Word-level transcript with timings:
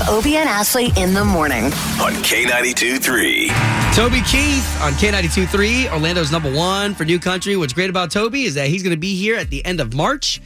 with 0.00 0.08
Obie 0.08 0.36
and 0.36 0.48
Ashley 0.48 0.88
in 0.96 1.14
the 1.14 1.24
morning. 1.24 1.64
on 1.64 2.12
K92 2.22 2.98
3. 3.02 3.48
Toby 3.94 4.20
Keith 4.22 4.80
on 4.82 4.92
K92.3, 4.94 5.92
Orlando's 5.92 6.32
number 6.32 6.52
one 6.52 6.94
for 6.94 7.04
New 7.04 7.18
Country. 7.18 7.56
What's 7.56 7.72
great 7.72 7.90
about 7.90 8.10
Toby 8.10 8.44
is 8.44 8.54
that 8.54 8.68
he's 8.68 8.82
going 8.82 8.94
to 8.94 9.00
be 9.00 9.14
here 9.14 9.36
at 9.36 9.50
the 9.50 9.64
end 9.64 9.80
of 9.80 9.94
March. 9.94 10.40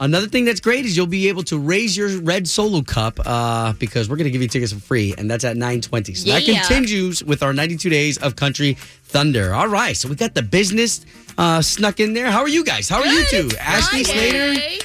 Another 0.00 0.28
thing 0.28 0.44
that's 0.44 0.60
great 0.60 0.84
is 0.84 0.96
you'll 0.96 1.06
be 1.06 1.28
able 1.28 1.42
to 1.44 1.58
raise 1.58 1.96
your 1.96 2.20
red 2.20 2.48
solo 2.48 2.82
cup 2.82 3.18
uh, 3.26 3.72
because 3.74 4.08
we're 4.08 4.16
going 4.16 4.26
to 4.26 4.30
give 4.30 4.40
you 4.42 4.48
tickets 4.48 4.72
for 4.72 4.78
free, 4.78 5.12
and 5.18 5.28
that's 5.30 5.44
at 5.44 5.56
920. 5.56 6.14
So 6.14 6.30
that 6.30 6.44
continues 6.44 7.22
with 7.24 7.42
our 7.42 7.52
92 7.52 7.90
days 7.90 8.16
of 8.18 8.36
country 8.36 8.74
thunder. 9.04 9.52
All 9.52 9.66
right, 9.68 9.96
so 9.96 10.08
we 10.08 10.14
got 10.14 10.34
the 10.34 10.42
business 10.42 11.04
uh, 11.36 11.60
snuck 11.62 11.98
in 11.98 12.14
there. 12.14 12.30
How 12.30 12.42
are 12.42 12.48
you 12.48 12.64
guys? 12.64 12.88
How 12.88 13.00
are 13.00 13.06
you 13.06 13.24
two? 13.24 13.48
Good. 13.48 13.58
Ashley 13.58 14.04
Friday. 14.04 14.54
Slater? 14.54 14.84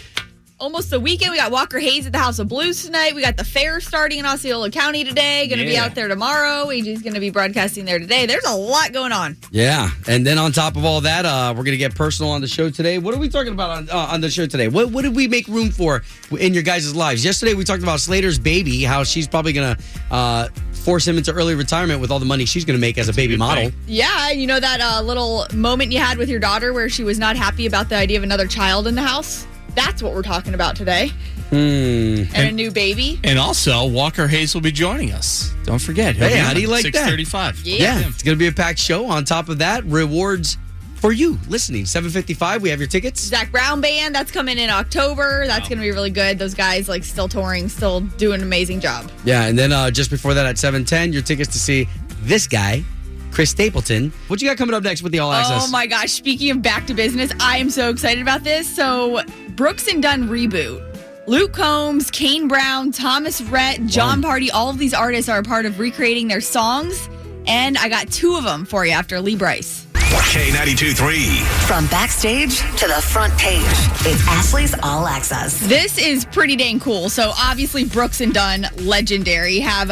Almost 0.64 0.92
the 0.92 1.00
weekend. 1.02 1.32
We 1.32 1.38
got 1.38 1.52
Walker 1.52 1.78
Hayes 1.78 2.06
at 2.06 2.14
the 2.14 2.20
House 2.20 2.40
of 2.40 2.48
Blues 2.48 2.86
tonight. 2.86 3.14
We 3.14 3.22
got 3.22 3.36
the 3.36 3.44
fair 3.44 3.82
starting 3.82 4.20
in 4.20 4.26
Osceola 4.26 4.72
County 4.72 5.04
today. 5.04 5.46
Going 5.50 5.60
to 5.60 5.66
be 5.66 5.76
out 5.76 5.94
there 5.94 6.08
tomorrow. 6.08 6.68
AJ's 6.68 7.02
going 7.02 7.16
to 7.16 7.20
be 7.20 7.32
broadcasting 7.32 7.84
there 7.84 8.00
today. 8.00 8.26
There's 8.28 8.46
a 8.46 8.56
lot 8.56 8.94
going 8.94 9.12
on. 9.12 9.36
Yeah, 9.52 9.90
and 10.08 10.26
then 10.26 10.38
on 10.38 10.54
top 10.54 10.78
of 10.78 10.86
all 10.86 11.02
that, 11.02 11.26
uh, 11.26 11.54
we're 11.56 11.66
gonna 11.66 11.76
get 11.76 11.94
personal 11.96 12.32
on 12.32 12.40
the 12.40 12.48
show 12.48 12.70
today. 12.70 12.98
What 12.98 13.14
are 13.14 13.18
we 13.18 13.28
talking 13.28 13.52
about 13.52 13.72
on 13.72 13.90
uh, 13.90 14.08
on 14.12 14.22
the 14.22 14.30
show 14.30 14.46
today? 14.46 14.70
What 14.70 14.90
what 14.92 15.02
did 15.02 15.14
we 15.14 15.28
make 15.28 15.48
room 15.50 15.70
for 15.70 16.02
in 16.40 16.54
your 16.54 16.64
guys' 16.64 16.96
lives? 16.96 17.26
Yesterday 17.26 17.56
we 17.56 17.66
talked 17.66 17.84
about 17.84 18.00
Slater's 18.00 18.40
baby, 18.40 18.84
how 18.84 19.04
she's 19.04 19.28
probably 19.28 19.52
gonna 19.52 19.78
uh, 20.12 20.48
force 20.72 21.06
him 21.06 21.18
into 21.18 21.34
early 21.34 21.56
retirement 21.56 22.00
with 22.00 22.10
all 22.10 22.20
the 22.20 22.26
money 22.26 22.46
she's 22.46 22.64
gonna 22.64 22.80
make 22.80 22.98
as 22.98 23.10
a 23.10 23.14
baby 23.14 23.36
model. 23.36 23.70
Yeah, 23.86 24.32
you 24.32 24.48
know 24.48 24.62
that 24.62 24.80
uh, 24.80 25.02
little 25.02 25.46
moment 25.54 25.92
you 25.92 26.00
had 26.00 26.18
with 26.18 26.30
your 26.30 26.40
daughter 26.40 26.72
where 26.72 26.88
she 26.88 27.04
was 27.04 27.20
not 27.20 27.36
happy 27.36 27.66
about 27.66 27.90
the 27.90 27.96
idea 27.96 28.18
of 28.18 28.24
another 28.24 28.48
child 28.48 28.88
in 28.88 28.96
the 28.96 29.04
house? 29.04 29.46
That's 29.76 30.02
what 30.04 30.14
we're 30.14 30.22
talking 30.22 30.54
about 30.54 30.76
today. 30.76 31.12
Hmm. 31.50 32.24
And 32.36 32.50
a 32.50 32.52
new 32.52 32.72
baby. 32.72 33.20
And 33.24 33.38
also, 33.38 33.86
Walker 33.88 34.28
Hayes 34.28 34.54
will 34.54 34.62
be 34.62 34.72
joining 34.72 35.12
us. 35.12 35.54
Don't 35.64 35.80
forget. 35.80 36.16
he'll 36.16 36.28
Hey, 36.28 36.38
how 36.38 36.54
do 36.54 36.62
you 36.62 36.68
like 36.68 36.84
that? 36.84 37.08
635. 37.08 37.62
Yeah. 37.62 38.00
Yeah, 38.00 38.08
it's 38.08 38.24
gonna 38.24 38.38
be 38.38 38.48
a 38.48 38.52
packed 38.52 38.80
show. 38.80 39.06
On 39.06 39.24
top 39.24 39.50
of 39.50 39.60
that, 39.60 39.84
rewards 39.86 40.58
for 41.04 41.12
you 41.12 41.38
listening. 41.50 41.86
Seven 41.86 42.10
fifty 42.10 42.34
five. 42.34 42.62
We 42.62 42.70
have 42.70 42.80
your 42.80 42.88
tickets. 42.88 43.20
Zac 43.20 43.52
Brown 43.52 43.82
band 43.82 44.16
that's 44.16 44.32
coming 44.32 44.58
in 44.58 44.70
October. 44.70 45.46
That's 45.46 45.68
going 45.68 45.78
to 45.78 45.84
be 45.84 45.92
really 45.92 46.12
good. 46.12 46.40
Those 46.40 46.54
guys 46.54 46.88
like 46.88 47.04
still 47.04 47.28
touring, 47.28 47.68
still 47.68 48.00
doing 48.00 48.36
an 48.40 48.44
amazing 48.44 48.80
job. 48.80 49.12
Yeah, 49.26 49.44
and 49.46 49.60
then 49.60 49.74
uh, 49.74 49.92
just 49.92 50.10
before 50.10 50.34
that 50.34 50.46
at 50.46 50.58
seven 50.58 50.86
ten, 50.86 51.12
your 51.12 51.22
tickets 51.22 51.52
to 51.52 51.60
see 51.60 51.90
this 52.22 52.48
guy, 52.48 52.86
Chris 53.34 53.50
Stapleton. 53.50 54.14
What 54.28 54.42
you 54.42 54.48
got 54.48 54.58
coming 54.58 54.76
up 54.76 54.84
next 54.84 55.02
with 55.02 55.12
the 55.12 55.20
All 55.20 55.34
Access? 55.34 55.68
Oh 55.68 55.72
my 55.72 55.88
gosh! 55.88 56.12
Speaking 56.12 56.52
of 56.52 56.62
back 56.62 56.86
to 56.88 56.94
business, 56.94 57.32
I 57.40 57.58
am 57.58 57.70
so 57.70 57.90
excited 57.90 58.22
about 58.22 58.44
this. 58.44 58.74
So 58.74 59.22
Brooks 59.50 59.88
and 59.88 60.04
Dunn 60.04 60.30
reboot. 60.30 60.82
Luke 61.26 61.54
Combs, 61.54 62.12
Kane 62.12 62.48
Brown, 62.48 62.92
Thomas 62.92 63.42
Rhett, 63.42 63.86
Jon 63.86 64.22
Pardi, 64.22 64.50
all 64.54 64.70
of 64.70 64.78
these 64.78 64.94
artists 64.94 65.30
are 65.30 65.40
a 65.40 65.44
part 65.44 65.66
of 65.66 65.80
recreating 65.80 66.28
their 66.28 66.42
songs. 66.42 67.10
And 67.48 67.78
I 67.78 67.90
got 67.90 68.12
two 68.12 68.36
of 68.36 68.44
them 68.44 68.66
for 68.66 68.86
you 68.86 68.92
after 68.92 69.20
Lee 69.20 69.36
Brice. 69.36 69.83
K92 70.18 70.96
3. 70.96 71.40
From 71.68 71.88
backstage 71.88 72.60
to 72.78 72.88
the 72.88 73.02
front 73.02 73.38
page, 73.38 73.62
it's 74.06 74.28
Ashley's 74.28 74.76
All 74.84 75.08
Access. 75.08 75.60
This 75.60 75.98
is 75.98 76.26
pretty 76.26 76.56
dang 76.56 76.80
cool. 76.80 77.10
So 77.10 77.32
obviously 77.38 77.86
Brooks 77.86 78.22
and 78.22 78.34
Dunn, 78.34 78.68
legendary, 78.78 79.60
have 79.60 79.90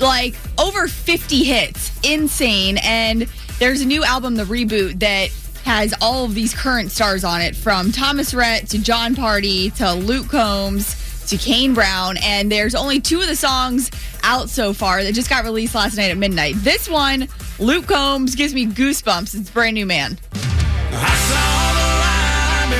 like 0.00 0.34
over 0.58 0.88
50 0.88 1.44
hits. 1.44 1.92
Insane. 2.04 2.78
And 2.82 3.28
there's 3.58 3.80
a 3.80 3.86
new 3.86 4.04
album, 4.04 4.34
The 4.34 4.44
Reboot, 4.44 4.98
that 5.00 5.30
has 5.64 5.94
all 6.00 6.24
of 6.24 6.34
these 6.34 6.54
current 6.54 6.90
stars 6.90 7.24
on 7.24 7.40
it 7.40 7.54
from 7.54 7.92
Thomas 7.92 8.34
Rhett 8.34 8.68
to 8.70 8.78
Jon 8.82 9.14
Pardi 9.14 9.72
to 9.76 9.94
Luke 9.94 10.28
Combs 10.28 11.26
to 11.28 11.36
Kane 11.36 11.72
Brown. 11.74 12.16
And 12.22 12.50
there's 12.50 12.74
only 12.74 13.00
two 13.00 13.20
of 13.20 13.28
the 13.28 13.36
songs 13.36 13.90
out 14.22 14.50
so 14.50 14.72
far 14.72 15.02
that 15.02 15.14
just 15.14 15.30
got 15.30 15.44
released 15.44 15.74
last 15.74 15.96
night 15.96 16.10
at 16.10 16.16
midnight. 16.16 16.54
This 16.58 16.88
one, 16.88 17.28
Luke 17.62 17.86
Combs, 17.86 18.34
gives 18.34 18.52
me 18.54 18.66
goosebumps. 18.66 19.38
It's 19.38 19.48
brand 19.48 19.74
new, 19.74 19.86
man. 19.86 20.18
I 20.32 21.14
saw 21.30 21.72
the 21.78 21.86
light 22.02 22.74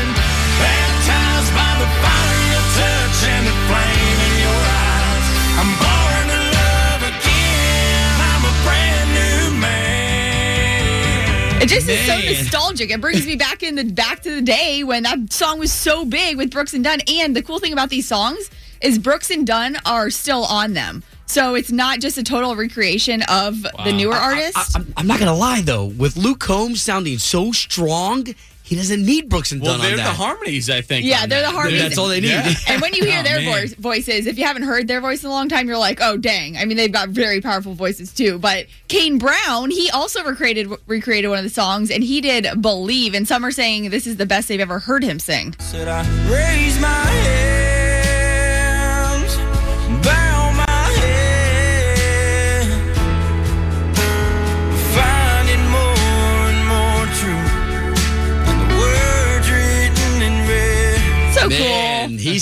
baptized 0.59 1.55
by 1.55 1.71
the 1.79 1.87
fire 2.03 2.59
of 2.59 2.67
touch 2.75 3.23
and 3.31 3.47
the 3.47 3.55
flame 3.71 4.19
in 4.27 4.35
your 4.43 4.59
eyes. 4.59 5.27
I'm 5.55 5.71
born 5.79 6.25
to 6.35 6.43
love 6.59 7.15
again. 7.15 8.11
I'm 8.27 8.43
a 8.43 8.55
brand 8.67 9.07
new 9.15 9.55
man. 9.61 11.63
It 11.63 11.69
just 11.69 11.89
is 11.89 12.05
so 12.05 12.19
nostalgic. 12.19 12.91
It 12.91 13.01
brings 13.01 13.25
me 13.25 13.37
back 13.37 13.63
in 13.63 13.77
the 13.77 13.85
back 13.85 14.23
to 14.23 14.35
the 14.35 14.43
day 14.43 14.83
when 14.83 15.05
that 15.05 15.33
song 15.33 15.61
was 15.61 15.73
so 15.73 16.05
big 16.05 16.37
with 16.37 16.51
Brooks 16.51 16.75
and 16.75 16.83
Dunn. 16.83 17.03
And 17.07 17.37
the 17.37 17.43
cool 17.43 17.61
thing 17.61 17.73
about 17.73 17.91
these 17.91 18.09
songs 18.09 18.51
is 18.81 18.99
Brooks 18.99 19.31
and 19.31 19.47
Dunn 19.47 19.77
are 19.87 20.11
still 20.11 20.45
on 20.45 20.73
them. 20.73 21.05
So 21.27 21.55
it's 21.55 21.73
not 21.73 22.01
just 22.01 22.19
a 22.19 22.23
total 22.23 22.55
recreation 22.57 23.23
of 23.23 23.63
the 23.63 23.93
newer 23.93 24.15
artists. 24.15 24.77
I, 24.77 24.81
am 24.81 24.93
I'm 24.97 25.07
not 25.07 25.19
gonna 25.19 25.35
lie 25.35 25.63
though, 25.63 25.87
with 25.87 26.17
Luke 26.17 26.41
Combs 26.41 26.83
sounding 26.83 27.19
so 27.19 27.53
strong, 27.53 28.27
he 28.65 28.77
doesn't 28.77 29.05
need 29.05 29.29
Brooks 29.29 29.53
and 29.53 29.61
Well, 29.61 29.73
Dunn 29.77 29.83
they're 29.83 29.91
on 29.93 29.97
the 29.99 30.05
harmonies, 30.05 30.71
I 30.71 30.81
think. 30.83 31.05
Yeah, 31.05 31.27
they're 31.27 31.41
that. 31.43 31.51
the 31.51 31.55
harmonies. 31.55 31.83
That's 31.83 31.99
all 31.99 32.09
they 32.09 32.21
need. 32.21 32.29
Yeah. 32.31 32.53
and 32.69 32.81
when 32.81 32.95
you 32.95 33.05
hear 33.05 33.19
Oh, 33.21 33.23
their 33.23 33.41
man. 33.41 33.53
voice, 33.61 33.75
voices, 33.75 34.27
if 34.27 34.39
you 34.39 34.45
haven't 34.47 34.63
heard 34.63 34.89
their 34.89 35.01
voice 35.01 35.23
in 35.25 35.29
a 35.31 35.33
long 35.33 35.49
time, 35.49 35.69
you're 35.69 35.77
like, 35.79 35.99
oh 36.01 36.17
dang. 36.17 36.57
I 36.57 36.65
mean, 36.65 36.77
they've 36.77 36.93
got 36.93 37.09
very 37.11 37.41
powerful 37.41 37.75
voices 37.75 38.13
too. 38.13 38.39
But 38.39 38.67
Kane 38.89 39.19
Brown, 39.19 39.71
he 39.71 39.91
also 39.91 40.23
recreated 40.25 40.69
recreated 40.87 41.29
one 41.31 41.39
of 41.39 41.45
the 41.45 41.51
songs, 41.51 41.91
and 41.91 42.03
he 42.05 42.21
did 42.21 42.61
"Believe." 42.63 43.15
And 43.15 43.27
some 43.27 43.45
are 43.45 43.51
saying 43.51 43.91
this 43.91 44.07
is 44.07 44.17
the 44.17 44.27
best 44.27 44.49
they've 44.49 44.61
ever 44.61 44.79
heard 44.79 45.03
him 45.03 45.19
sing. 45.19 45.55
Said 45.59 45.89
I 45.89 46.01
raise 46.31 46.79
my 46.81 46.89
hands, 46.89 47.62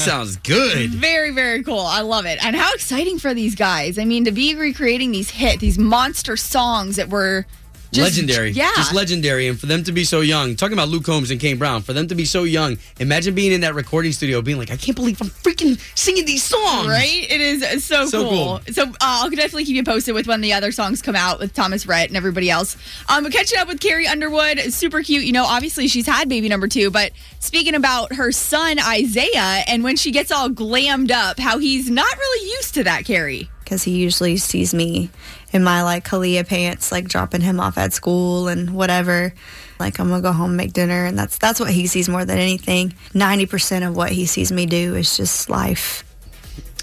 sounds 0.01 0.37
good. 0.37 0.91
Very, 0.91 1.31
very 1.31 1.63
cool. 1.63 1.81
I 1.81 2.01
love 2.01 2.27
it. 2.27 2.45
And 2.45 2.57
how 2.57 2.73
exciting 2.73 3.19
for 3.19 3.35
these 3.35 3.55
guys. 3.55 3.99
I 3.99 4.05
mean, 4.05 4.25
to 4.25 4.33
be 4.33 4.55
recreating 4.55 5.13
these 5.13 5.31
hit, 5.31 5.61
these 5.61 5.79
monster 5.79 6.37
songs 6.37 6.97
that 6.97 7.09
were 7.09 7.47
just, 7.93 8.17
legendary. 8.17 8.51
Yeah. 8.51 8.71
Just 8.77 8.95
legendary. 8.95 9.49
And 9.49 9.59
for 9.59 9.67
them 9.67 9.83
to 9.85 9.93
be 9.93 10.05
so 10.05 10.21
young, 10.21 10.57
talking 10.57 10.75
about 10.75 10.89
Luke 10.89 11.05
Combs 11.05 11.31
and 11.31 11.41
Kane 11.41 11.59
Brown, 11.59 11.83
for 11.83 11.93
them 11.93 12.07
to 12.09 12.15
be 12.15 12.25
so 12.25 12.45
young, 12.45 12.79
imagine 12.99 13.35
being 13.35 13.53
in 13.53 13.63
that 13.63 13.75
recording 13.75 14.13
studio 14.13 14.43
being 14.43 14.59
like, 14.59 14.71
I 14.71 14.77
can't 14.77 14.97
believe 14.97 15.21
I'm 15.21 15.29
freaking 15.29 15.79
singing 15.99 16.25
these 16.25 16.43
songs. 16.43 16.89
Right? 16.89 17.27
It 17.29 17.41
is 17.41 17.85
so, 17.85 18.07
So 18.07 18.29
cool. 18.29 18.61
So 18.73 18.85
uh, 18.85 18.95
I'll 19.01 19.31
definitely 19.31 19.65
keep 19.65 19.77
you 19.77 19.85
posted 19.85 20.15
with 20.15 20.27
when 20.27 20.41
the 20.41 20.53
other 20.53 20.73
songs 20.73 21.03
come 21.03 21.17
out 21.17 21.39
with 21.39 21.53
Thomas 21.55 21.87
Rhett 21.87 22.09
and 22.09 22.17
everybody 22.17 22.51
else. 22.51 22.77
Um, 23.09 23.25
but 23.25 23.33
catching 23.33 23.59
up 23.59 23.69
with 23.69 23.81
Carrie 23.81 24.07
Underwood, 24.07 24.59
super 24.73 25.03
cute. 25.03 25.25
You 25.25 25.33
know, 25.33 25.45
obviously 25.45 25.89
she's 25.89 26.07
had 26.07 26.29
baby 26.29 26.49
number 26.49 26.69
two, 26.69 26.91
but 26.91 27.13
speaking 27.39 27.75
about 27.75 28.15
her 28.15 28.33
son 28.33 28.79
Isaiah 28.79 29.65
and 29.67 29.83
when 29.83 29.97
she 29.97 30.11
gets 30.11 30.31
all 30.31 30.49
glammed 30.49 31.11
up, 31.11 31.39
how 31.39 31.59
he's 31.59 31.91
not 31.91 32.13
really 32.17 32.51
used 32.51 32.75
to 32.75 32.85
that, 32.85 33.05
Carrie. 33.05 33.49
because 33.65 33.83
he 33.83 33.93
usually 33.93 34.37
sees 34.37 34.75
me 34.75 35.11
in 35.53 35.63
my 35.65 35.83
like 35.83 36.05
Kalia 36.07 36.47
pants, 36.47 36.93
like 36.93 37.09
dropping 37.09 37.41
him 37.41 37.61
off 37.61 37.79
at 37.79 37.93
school 37.93 38.49
and 38.49 38.71
whatever. 38.75 39.33
Like 39.79 39.99
I'm 39.99 40.09
gonna 40.09 40.23
go 40.23 40.33
home 40.33 40.51
and 40.51 40.57
make 40.57 40.73
dinner, 40.73 41.07
and 41.07 41.19
that's 41.19 41.39
that's 41.39 41.59
what 41.61 41.71
he 41.71 41.87
sees 41.87 42.09
more 42.09 42.25
than 42.25 42.39
anything. 42.39 42.95
Ninety 43.15 43.47
percent 43.47 43.85
of 43.85 43.97
what 43.97 44.13
he 44.13 44.27
sees 44.27 44.53
me 44.53 44.67
do 44.67 44.95
is 44.95 45.17
just 45.17 45.49
life. 45.49 46.05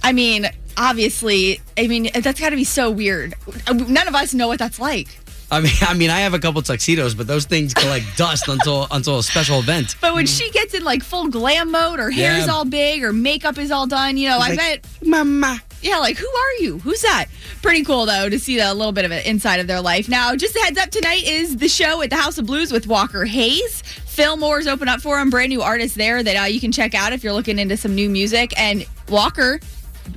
I 0.04 0.14
mean, 0.14 0.48
obviously, 0.78 1.62
I 1.78 1.88
mean 1.88 2.10
that's 2.14 2.40
got 2.40 2.50
to 2.50 2.56
be 2.56 2.64
so 2.64 2.90
weird. 2.92 3.36
None 3.72 4.08
of 4.08 4.16
us 4.16 4.34
know 4.34 4.48
what 4.48 4.60
that's 4.60 4.80
like. 4.80 5.08
I 5.50 5.62
mean, 5.62 5.72
I 5.82 5.94
mean, 5.94 6.10
I 6.10 6.22
have 6.22 6.34
a 6.34 6.40
couple 6.40 6.62
tuxedos, 6.62 7.14
but 7.14 7.26
those 7.28 7.46
things 7.46 7.74
collect 7.74 8.06
dust 8.18 8.48
until 8.48 8.88
until 8.92 9.20
a 9.20 9.24
special 9.24 9.60
event. 9.60 9.96
But 10.02 10.14
when 10.14 10.26
she 10.26 10.50
gets 10.52 10.74
in 10.74 10.84
like 10.84 11.04
full 11.04 11.30
glam 11.30 11.72
mode, 11.72 12.00
her 12.00 12.10
hair's. 12.12 12.48
Yeah. 12.48 12.52
all 12.52 12.66
big, 12.66 13.02
her 13.02 13.14
makeup 13.14 13.58
is 13.58 13.72
all 13.72 13.88
done, 13.88 14.18
you 14.18 14.28
know, 14.28 14.38
I 14.38 14.50
Like, 14.50 14.58
bet 14.58 14.88
Mama. 15.06 15.62
Yeah, 15.82 16.00
like 16.00 16.18
who 16.18 16.28
are 16.28 16.54
you? 16.60 16.80
Who's 16.80 17.02
that? 17.02 17.26
Pretty 17.62 17.84
cool 17.84 18.06
though 18.06 18.30
to 18.30 18.40
see 18.40 18.60
a 18.60 18.74
little 18.74 18.92
bit 18.92 19.06
of 19.06 19.12
it 19.12 19.26
inside 19.26 19.60
of 19.60 19.68
their 19.68 19.82
life. 19.82 20.10
Now, 20.10 20.36
just 20.36 20.56
a 20.56 20.60
heads 20.60 20.78
up, 20.78 20.90
tonight 20.90 21.24
is 21.24 21.58
the 21.58 21.68
show 21.68 22.02
at 22.02 22.10
the 22.10 22.16
House 22.16 22.38
of 22.38 22.46
Blues 22.46 22.72
with 22.72 22.88
Walker 22.88 23.26
Hayes. 23.26 23.82
Phil 23.82 24.38
Moore's 24.38 24.66
open 24.68 24.88
up 24.88 25.02
for 25.02 25.20
him, 25.20 25.30
brand 25.30 25.50
new 25.50 25.62
artist 25.62 25.96
there 25.96 26.24
that 26.24 26.36
uh, 26.36 26.46
you 26.46 26.60
can 26.60 26.72
check 26.72 26.96
out 26.96 27.14
if 27.14 27.24
you're 27.24 27.34
looking 27.34 27.60
into 27.60 27.78
some 27.78 27.94
new 27.94 28.10
music. 28.10 28.60
And 28.60 28.86
Walker 29.10 29.60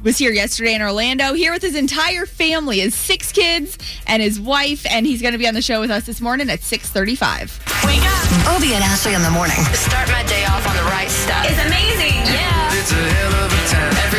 was 0.03 0.17
here 0.17 0.33
yesterday 0.33 0.75
in 0.75 0.81
Orlando, 0.81 1.35
here 1.35 1.53
with 1.53 1.63
his 1.63 1.75
entire 1.75 2.25
family, 2.25 2.81
his 2.81 2.95
six 2.95 3.31
kids 3.31 3.77
and 4.07 4.23
his 4.23 4.41
wife, 4.41 4.87
and 4.89 5.05
he's 5.07 5.21
going 5.21 5.33
to 5.33 5.39
be 5.39 5.47
on 5.47 5.55
the 5.55 5.63
show 5.63 5.81
with 5.81 5.91
us 5.91 6.07
this 6.07 6.21
morning 6.21 6.49
at 6.49 6.61
6:35. 6.61 7.61
Wake 7.85 8.01
up. 8.01 8.57
Obie 8.57 8.73
and 8.73 8.83
Ashley 8.85 9.15
in 9.15 9.23
the 9.23 9.31
morning. 9.31 9.57
Start 9.75 10.09
my 10.09 10.23
day 10.25 10.45
off 10.47 10.67
on 10.67 10.77
the 10.77 10.83
right 10.85 11.11
stuff. 11.11 11.45
It's 11.45 11.61
amazing. 11.67 12.15
Yeah. 12.33 12.71
It's 12.73 12.93
a 12.93 12.95
hell 12.95 13.45
of 13.45 13.53
a 13.53 13.69
time. 13.69 14.10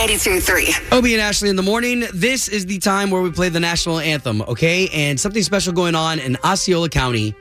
Every 0.00 0.14
morning. 0.14 0.18
K92 0.18 0.42
3. 0.90 0.98
Obie 0.98 1.14
and 1.14 1.22
Ashley 1.22 1.48
in 1.50 1.56
the 1.56 1.62
morning. 1.62 2.04
This 2.14 2.48
is 2.48 2.64
the 2.64 2.78
time 2.78 3.10
where 3.10 3.20
we 3.20 3.30
play 3.30 3.48
the 3.50 3.60
national 3.60 3.98
anthem, 3.98 4.40
okay? 4.42 4.88
And 4.92 5.20
something 5.20 5.42
special 5.42 5.72
going 5.72 5.94
on 5.94 6.18
in 6.18 6.36
Osceola 6.42 6.88
County, 6.88 7.34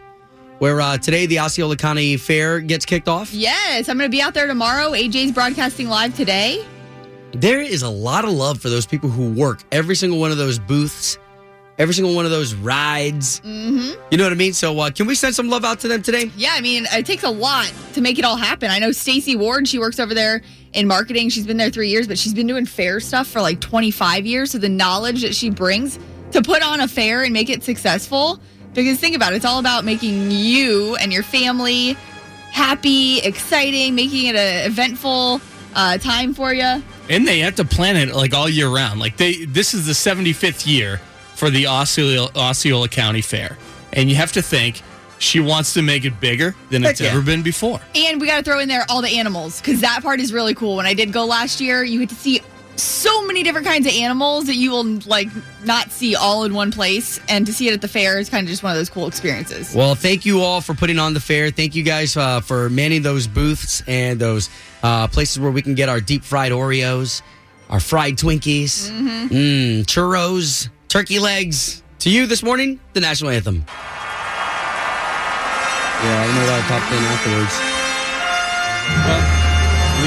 where 0.59 0.81
uh, 0.81 0.97
today 0.97 1.25
the 1.25 1.39
Osceola 1.39 1.77
County 1.77 2.17
Fair 2.17 2.59
gets 2.59 2.85
kicked 2.85 3.07
off. 3.07 3.33
Yes, 3.33 3.87
I'm 3.87 3.97
going 3.97 4.09
to 4.09 4.15
be 4.15 4.21
out 4.21 4.33
there 4.33 4.47
tomorrow. 4.47 4.91
AJ's 4.91 5.31
broadcasting 5.31 5.87
live 5.87 6.15
today. 6.15 6.65
there 7.33 7.61
is 7.61 7.81
a 7.83 7.89
lot 7.89 8.25
of 8.25 8.31
love 8.31 8.59
for 8.59 8.69
those 8.69 8.85
people 8.85 9.09
who 9.09 9.31
work 9.31 9.63
every 9.71 9.95
single 9.95 10.19
one 10.19 10.31
of 10.31 10.37
those 10.37 10.59
booths, 10.59 11.17
every 11.77 11.93
single 11.93 12.13
one 12.13 12.25
of 12.25 12.31
those 12.31 12.55
rides. 12.55 13.39
Mm-hmm. 13.41 14.01
You 14.11 14.17
know 14.17 14.25
what 14.25 14.33
I 14.33 14.35
mean? 14.35 14.53
So, 14.53 14.77
uh, 14.79 14.91
can 14.91 15.07
we 15.07 15.15
send 15.15 15.33
some 15.33 15.49
love 15.49 15.63
out 15.63 15.79
to 15.81 15.87
them 15.87 16.01
today? 16.01 16.29
Yeah, 16.35 16.51
I 16.53 16.61
mean, 16.61 16.87
it 16.91 17.05
takes 17.05 17.23
a 17.23 17.29
lot 17.29 17.71
to 17.93 18.01
make 18.01 18.19
it 18.19 18.25
all 18.25 18.35
happen. 18.35 18.69
I 18.69 18.79
know 18.79 18.91
Stacy 18.91 19.37
Ward, 19.37 19.67
she 19.67 19.79
works 19.79 19.99
over 19.99 20.13
there 20.13 20.41
in 20.73 20.87
marketing. 20.87 21.29
She's 21.29 21.45
been 21.45 21.57
there 21.57 21.69
three 21.69 21.89
years, 21.89 22.07
but 22.07 22.17
she's 22.17 22.33
been 22.33 22.47
doing 22.47 22.65
fair 22.65 22.99
stuff 22.99 23.27
for 23.27 23.41
like 23.41 23.59
25 23.59 24.25
years. 24.25 24.51
So 24.51 24.57
the 24.57 24.69
knowledge 24.69 25.21
that 25.21 25.35
she 25.35 25.49
brings 25.49 25.99
to 26.31 26.41
put 26.41 26.63
on 26.63 26.79
a 26.81 26.87
fair 26.87 27.23
and 27.23 27.33
make 27.33 27.49
it 27.49 27.63
successful, 27.63 28.39
because 28.73 28.99
think 28.99 29.15
about 29.15 29.33
it, 29.33 29.37
it's 29.37 29.45
all 29.45 29.59
about 29.59 29.83
making 29.83 30.31
you 30.31 30.95
and 30.95 31.11
your 31.11 31.23
family 31.23 31.93
happy, 32.51 33.19
exciting, 33.19 33.95
making 33.95 34.27
it 34.27 34.35
an 34.35 34.65
eventful 34.69 35.41
uh, 35.75 35.97
time 35.97 36.33
for 36.33 36.53
you. 36.53 36.83
And 37.09 37.27
they 37.27 37.39
have 37.39 37.55
to 37.55 37.65
plan 37.65 37.95
it 37.95 38.13
like 38.15 38.33
all 38.33 38.49
year 38.49 38.69
round. 38.69 38.99
Like 38.99 39.17
they, 39.17 39.45
this 39.45 39.73
is 39.73 39.85
the 39.85 39.93
75th 39.93 40.67
year 40.67 40.97
for 41.35 41.49
the 41.49 41.67
Osceola, 41.67 42.29
Osceola 42.35 42.87
County 42.89 43.21
Fair, 43.21 43.57
and 43.93 44.09
you 44.09 44.15
have 44.15 44.31
to 44.33 44.41
think 44.41 44.81
she 45.19 45.39
wants 45.39 45.73
to 45.75 45.81
make 45.81 46.05
it 46.05 46.19
bigger 46.19 46.55
than 46.69 46.81
Heck 46.81 46.91
it's 46.91 47.01
yeah. 47.01 47.09
ever 47.09 47.21
been 47.21 47.43
before. 47.43 47.79
And 47.93 48.19
we 48.19 48.27
got 48.27 48.37
to 48.37 48.43
throw 48.43 48.59
in 48.59 48.67
there 48.67 48.85
all 48.89 49.01
the 49.01 49.19
animals 49.19 49.61
because 49.61 49.81
that 49.81 50.01
part 50.01 50.19
is 50.19 50.33
really 50.33 50.55
cool. 50.55 50.77
When 50.77 50.85
I 50.85 50.93
did 50.93 51.13
go 51.13 51.25
last 51.25 51.61
year, 51.61 51.83
you 51.83 51.99
get 51.99 52.09
to 52.09 52.15
see 52.15 52.41
so 52.77 53.25
many 53.25 53.43
different 53.43 53.67
kinds 53.67 53.85
of 53.85 53.93
animals 53.93 54.45
that 54.45 54.55
you 54.55 54.71
will 54.71 54.85
like 55.05 55.27
not 55.65 55.91
see 55.91 56.15
all 56.15 56.45
in 56.45 56.53
one 56.53 56.71
place. 56.71 57.19
And 57.27 57.45
to 57.45 57.53
see 57.53 57.67
it 57.67 57.73
at 57.73 57.81
the 57.81 57.87
fair 57.87 58.19
is 58.19 58.29
kind 58.29 58.45
of 58.45 58.49
just 58.49 58.63
one 58.63 58.71
of 58.71 58.77
those 58.77 58.89
cool 58.89 59.07
experiences. 59.07 59.75
Well, 59.75 59.95
thank 59.95 60.25
you 60.25 60.41
all 60.41 60.61
for 60.61 60.73
putting 60.73 60.97
on 60.97 61.13
the 61.13 61.19
fair. 61.19 61.51
Thank 61.51 61.75
you 61.75 61.83
guys 61.83 62.15
uh, 62.15 62.39
for 62.39 62.69
manning 62.69 63.01
those 63.01 63.27
booths 63.27 63.83
and 63.87 64.19
those 64.19 64.49
uh, 64.81 65.07
places 65.07 65.39
where 65.39 65.51
we 65.51 65.61
can 65.61 65.75
get 65.75 65.89
our 65.89 65.99
deep 65.99 66.23
fried 66.23 66.53
Oreos, 66.53 67.21
our 67.69 67.81
fried 67.81 68.15
Twinkies, 68.15 68.89
mm, 68.89 69.81
churros, 69.81 70.69
turkey 70.87 71.19
legs. 71.19 71.83
To 71.99 72.09
you 72.09 72.27
this 72.27 72.41
morning, 72.41 72.79
the 72.93 73.01
national 73.01 73.31
anthem. 73.31 73.65
Yeah, 75.99 76.15
I 76.15 76.23
don't 76.25 76.35
know 76.35 76.47
why 76.47 76.57
I 76.57 76.63
popped 76.71 76.91
in 76.95 77.03
afterwards. 77.11 77.55
Well, 79.03 79.19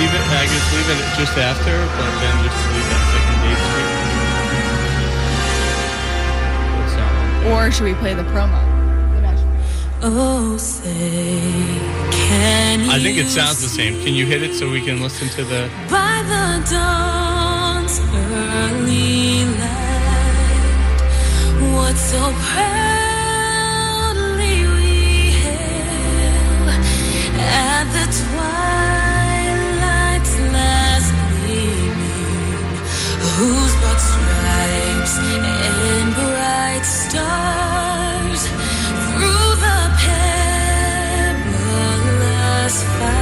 leave 0.00 0.08
it. 0.08 0.24
I 0.32 0.48
guess 0.48 0.66
leave 0.72 0.88
it 0.88 1.00
just 1.20 1.36
after, 1.36 1.76
but 1.96 2.12
then 2.16 2.36
just 2.48 2.56
leave 2.72 2.88
that 2.88 3.04
second 3.12 3.38
date 3.44 3.60
stream. 3.68 3.92
What's 6.80 6.94
that 6.96 7.12
one? 7.44 7.52
Or 7.52 7.68
should 7.70 7.84
we 7.84 7.94
play 7.94 8.14
the 8.14 8.24
promo? 8.32 8.72
Oh, 10.04 10.56
say, 10.56 11.38
can 12.10 12.90
I 12.90 12.98
think 12.98 13.18
it 13.18 13.28
sounds 13.28 13.62
the 13.62 13.68
same. 13.68 14.02
Can 14.02 14.14
you 14.14 14.26
hit 14.26 14.42
it 14.42 14.52
so 14.54 14.68
we 14.68 14.80
can 14.80 15.00
listen 15.00 15.28
to 15.28 15.44
the? 15.44 15.70
By 15.88 16.22
the 16.26 16.58
dawn's 16.68 18.00
early 18.00 19.44
light, 19.60 21.02
what 21.72 21.96
so 21.96 22.32
proudly 22.50 22.81
whose 33.42 33.74
broad 33.80 34.00
stripes 34.00 35.14
and 35.18 36.14
bright 36.14 36.84
stars 36.84 38.42
through 39.02 39.50
the 39.64 39.78
perilous 41.42 42.76
fires 42.98 43.21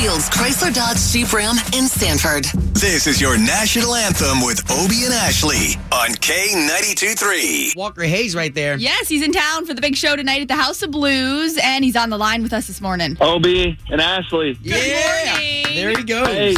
supported 0.00 0.30
by 0.30 0.30
Fields 0.30 0.30
Chrysler 0.30 0.74
Dodge 0.74 0.98
Jeep 1.12 1.32
Ram 1.32 1.56
in 1.74 1.86
Sanford. 1.86 2.44
This 2.74 3.06
is 3.06 3.20
your 3.20 3.38
national 3.38 3.94
anthem 3.94 4.40
with 4.44 4.60
Obie 4.70 5.04
and 5.04 5.14
Ashley 5.14 5.74
on 5.92 6.10
K92 6.10 7.76
Walker 7.76 8.02
Hayes 8.02 8.34
right 8.34 8.54
there. 8.54 8.76
Yes, 8.76 9.08
he's 9.08 9.22
in 9.22 9.32
town 9.32 9.66
for 9.66 9.74
the 9.74 9.80
big 9.80 9.96
show 9.96 10.16
tonight 10.16 10.42
at 10.42 10.48
the 10.48 10.56
House 10.56 10.82
of 10.82 10.90
Blues, 10.90 11.58
and 11.62 11.84
he's 11.84 11.96
on 11.96 12.10
the 12.10 12.18
line 12.18 12.42
with 12.42 12.52
us 12.52 12.66
this 12.66 12.80
morning. 12.80 13.16
Obie 13.20 13.78
and 13.90 14.00
Ashley. 14.00 14.58
yeah. 14.62 15.32
morning. 15.32 15.64
There 15.74 15.90
he 15.90 16.04
goes. 16.04 16.28
Hey. 16.28 16.56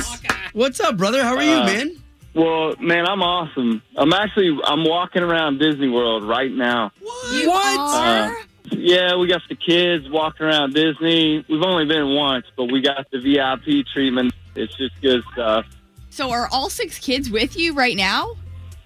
What's 0.52 0.80
up, 0.80 0.96
brother? 0.96 1.22
How 1.22 1.36
are 1.36 1.42
you, 1.42 1.52
Uh, 1.52 1.66
man? 1.66 1.96
Well, 2.34 2.76
man, 2.80 3.06
I'm 3.06 3.22
awesome. 3.22 3.82
I'm 3.96 4.12
actually 4.12 4.58
I'm 4.64 4.84
walking 4.84 5.22
around 5.22 5.58
Disney 5.58 5.88
World 5.88 6.24
right 6.24 6.50
now. 6.50 6.92
You 7.32 7.48
What? 7.48 8.46
Are? 8.70 8.76
Yeah, 8.76 9.16
we 9.16 9.26
got 9.28 9.42
the 9.48 9.54
kids 9.56 10.08
walking 10.10 10.46
around 10.46 10.74
Disney. 10.74 11.44
We've 11.48 11.62
only 11.62 11.84
been 11.86 12.14
once, 12.14 12.46
but 12.56 12.64
we 12.70 12.80
got 12.80 13.06
the 13.10 13.18
VIP 13.20 13.86
treatment. 13.92 14.32
It's 14.54 14.74
just 14.76 15.00
good 15.00 15.22
stuff. 15.32 15.64
so 16.10 16.30
are 16.30 16.48
all 16.52 16.68
six 16.70 16.98
kids 16.98 17.30
with 17.30 17.56
you 17.56 17.72
right 17.74 17.96
now? 17.96 18.36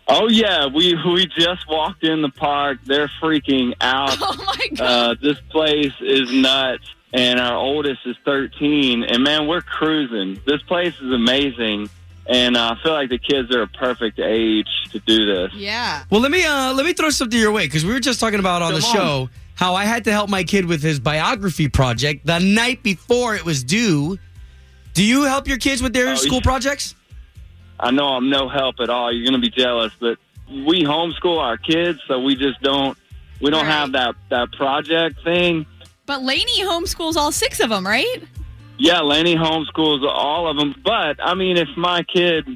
Oh 0.09 0.29
yeah, 0.29 0.67
we 0.67 0.95
we 1.13 1.27
just 1.27 1.69
walked 1.69 2.05
in 2.05 2.23
the 2.23 2.29
park. 2.29 2.79
They're 2.85 3.11
freaking 3.21 3.75
out. 3.81 4.17
Oh 4.21 4.37
my 4.47 4.69
god! 4.77 4.81
Uh, 4.81 5.15
this 5.21 5.39
place 5.51 5.93
is 6.01 6.31
nuts, 6.33 6.85
and 7.13 7.41
our 7.41 7.57
oldest 7.57 8.01
is 8.07 8.15
13. 8.25 9.03
And 9.03 9.25
man, 9.25 9.49
we're 9.49 9.63
cruising. 9.63 10.41
This 10.47 10.63
place 10.63 10.95
is 11.01 11.13
amazing, 11.13 11.91
and 12.27 12.57
uh, 12.57 12.77
I 12.79 12.83
feel 12.85 12.93
like 12.93 13.09
the 13.11 13.19
kids 13.19 13.53
are 13.53 13.63
a 13.63 13.67
perfect 13.67 14.21
age 14.21 14.69
to 14.93 15.01
do 15.01 15.27
this. 15.27 15.53
yeah. 15.55 16.05
Well, 16.11 16.21
let 16.21 16.31
me 16.31 16.45
uh, 16.45 16.73
let 16.75 16.87
me 16.87 16.93
throw 16.93 17.11
something 17.11 17.39
your 17.39 17.51
way 17.51 17.67
because 17.67 17.85
we 17.85 17.93
were 17.93 17.99
just 17.99 18.21
talking 18.21 18.39
about 18.39 18.63
on 18.63 18.75
the 18.75 18.87
on. 18.87 18.95
show 18.95 19.31
how 19.57 19.75
I 19.75 19.85
had 19.85 20.05
to 20.05 20.13
help 20.13 20.31
my 20.31 20.45
kid 20.45 20.67
with 20.67 20.83
his 20.83 21.01
biography 21.01 21.69
project 21.69 22.25
the 22.27 22.39
night 22.39 22.83
before 22.83 23.35
it 23.35 23.45
was 23.45 23.65
due. 23.65 24.19
Do 24.95 25.03
you 25.05 25.25
help 25.25 25.49
your 25.49 25.59
kids 25.59 25.83
with 25.83 25.93
their 25.93 26.13
Oh, 26.13 26.15
school 26.15 26.37
yeah. 26.37 26.41
projects? 26.43 26.95
I 27.81 27.91
know 27.91 28.05
I'm 28.09 28.31
no 28.31 28.49
help 28.49 28.77
at 28.81 28.89
all. 28.89 29.13
You're 29.13 29.25
going 29.29 29.41
to 29.41 29.51
be 29.51 29.51
jealous, 29.51 29.93
but 29.99 30.19
we 30.49 30.85
homeschool 30.85 31.39
our 31.39 31.57
kids, 31.59 31.99
so 32.07 32.21
we 32.21 32.37
just 32.37 32.61
don't 32.63 32.97
we 33.41 33.51
don't 33.51 33.65
Right. 33.67 33.73
have 33.73 33.93
that 33.93 34.15
that 34.31 34.53
project 34.53 35.23
thing. 35.25 35.67
But 36.07 36.23
Laney 36.23 36.63
homeschools 36.63 37.17
all 37.17 37.33
six 37.33 37.59
of 37.61 37.69
them, 37.71 37.87
right? 37.87 38.23
Yeah, 38.79 39.01
Laney 39.01 39.35
homeschools 39.37 40.07
all 40.09 40.49
of 40.49 40.57
them, 40.57 40.75
but 40.85 41.17
I 41.23 41.35
mean, 41.35 41.57
if 41.57 41.69
my 41.77 42.03
kid 42.03 42.47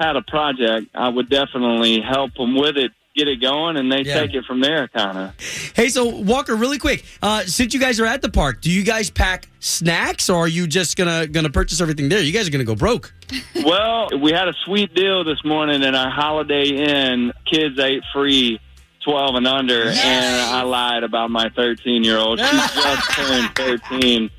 had 0.00 0.16
a 0.16 0.22
project, 0.22 0.88
I 0.94 1.08
would 1.08 1.28
definitely 1.28 2.00
help 2.00 2.34
them 2.34 2.54
with 2.54 2.76
it, 2.76 2.92
get 3.18 3.28
it 3.28 3.40
going, 3.40 3.76
and 3.76 3.90
they 3.90 4.02
Yeah. 4.02 4.20
take 4.20 4.34
it 4.34 4.44
from 4.44 4.60
there, 4.60 4.88
kind 4.88 5.18
of. 5.18 5.32
Hey, 5.74 5.88
so 5.88 6.06
Walker, 6.06 6.54
really 6.54 6.78
quick, 6.78 7.04
uh, 7.22 7.42
since 7.44 7.74
you 7.74 7.80
guys 7.80 7.98
are 8.00 8.06
at 8.06 8.22
the 8.22 8.28
park, 8.30 8.60
do 8.60 8.70
you 8.70 8.84
guys 8.84 9.10
pack 9.10 9.48
snacks, 9.60 10.30
or 10.30 10.44
are 10.44 10.48
you 10.48 10.66
just 10.66 10.96
gonna 10.96 11.26
gonna 11.26 11.50
purchase 11.50 11.80
everything 11.80 12.08
there? 12.08 12.20
You 12.20 12.32
guys 12.32 12.46
are 12.48 12.50
gonna 12.52 12.64
go 12.64 12.74
broke. 12.76 13.12
well, 13.64 14.08
we 14.18 14.30
had 14.32 14.48
a 14.48 14.54
sweet 14.64 14.94
deal 14.94 15.24
this 15.24 15.44
morning 15.44 15.82
in 15.82 15.94
our 15.94 16.10
Holiday 16.10 16.68
Inn. 16.68 17.32
Kids 17.52 17.78
ate 17.78 18.02
free 18.14 18.58
12 19.04 19.34
and 19.36 19.46
under, 19.46 19.88
and 19.88 20.40
I 20.40 20.62
lied 20.62 21.02
about 21.02 21.30
my 21.30 21.48
13 21.56 22.04
year 22.04 22.18
old. 22.18 22.38
She 22.38 22.44
just 22.50 23.10
turned 23.10 23.50
13. 23.56 24.30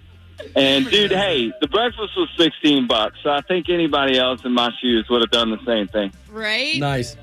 And 0.55 0.89
dude, 0.89 1.11
hey, 1.11 1.51
the 1.59 1.67
breakfast 1.67 2.11
was 2.15 2.29
16 2.37 2.87
bucks, 2.87 3.17
so 3.23 3.29
I 3.29 3.41
think 3.41 3.67
anybody 3.69 4.17
else 4.17 4.39
in 4.45 4.53
my 4.53 4.71
shoes 4.81 5.05
would 5.09 5.19
have 5.21 5.31
done 5.31 5.51
the 5.51 5.59
same 5.65 5.87
thing. 5.89 6.13
Right? 6.29 6.77
Nice. 6.79 7.17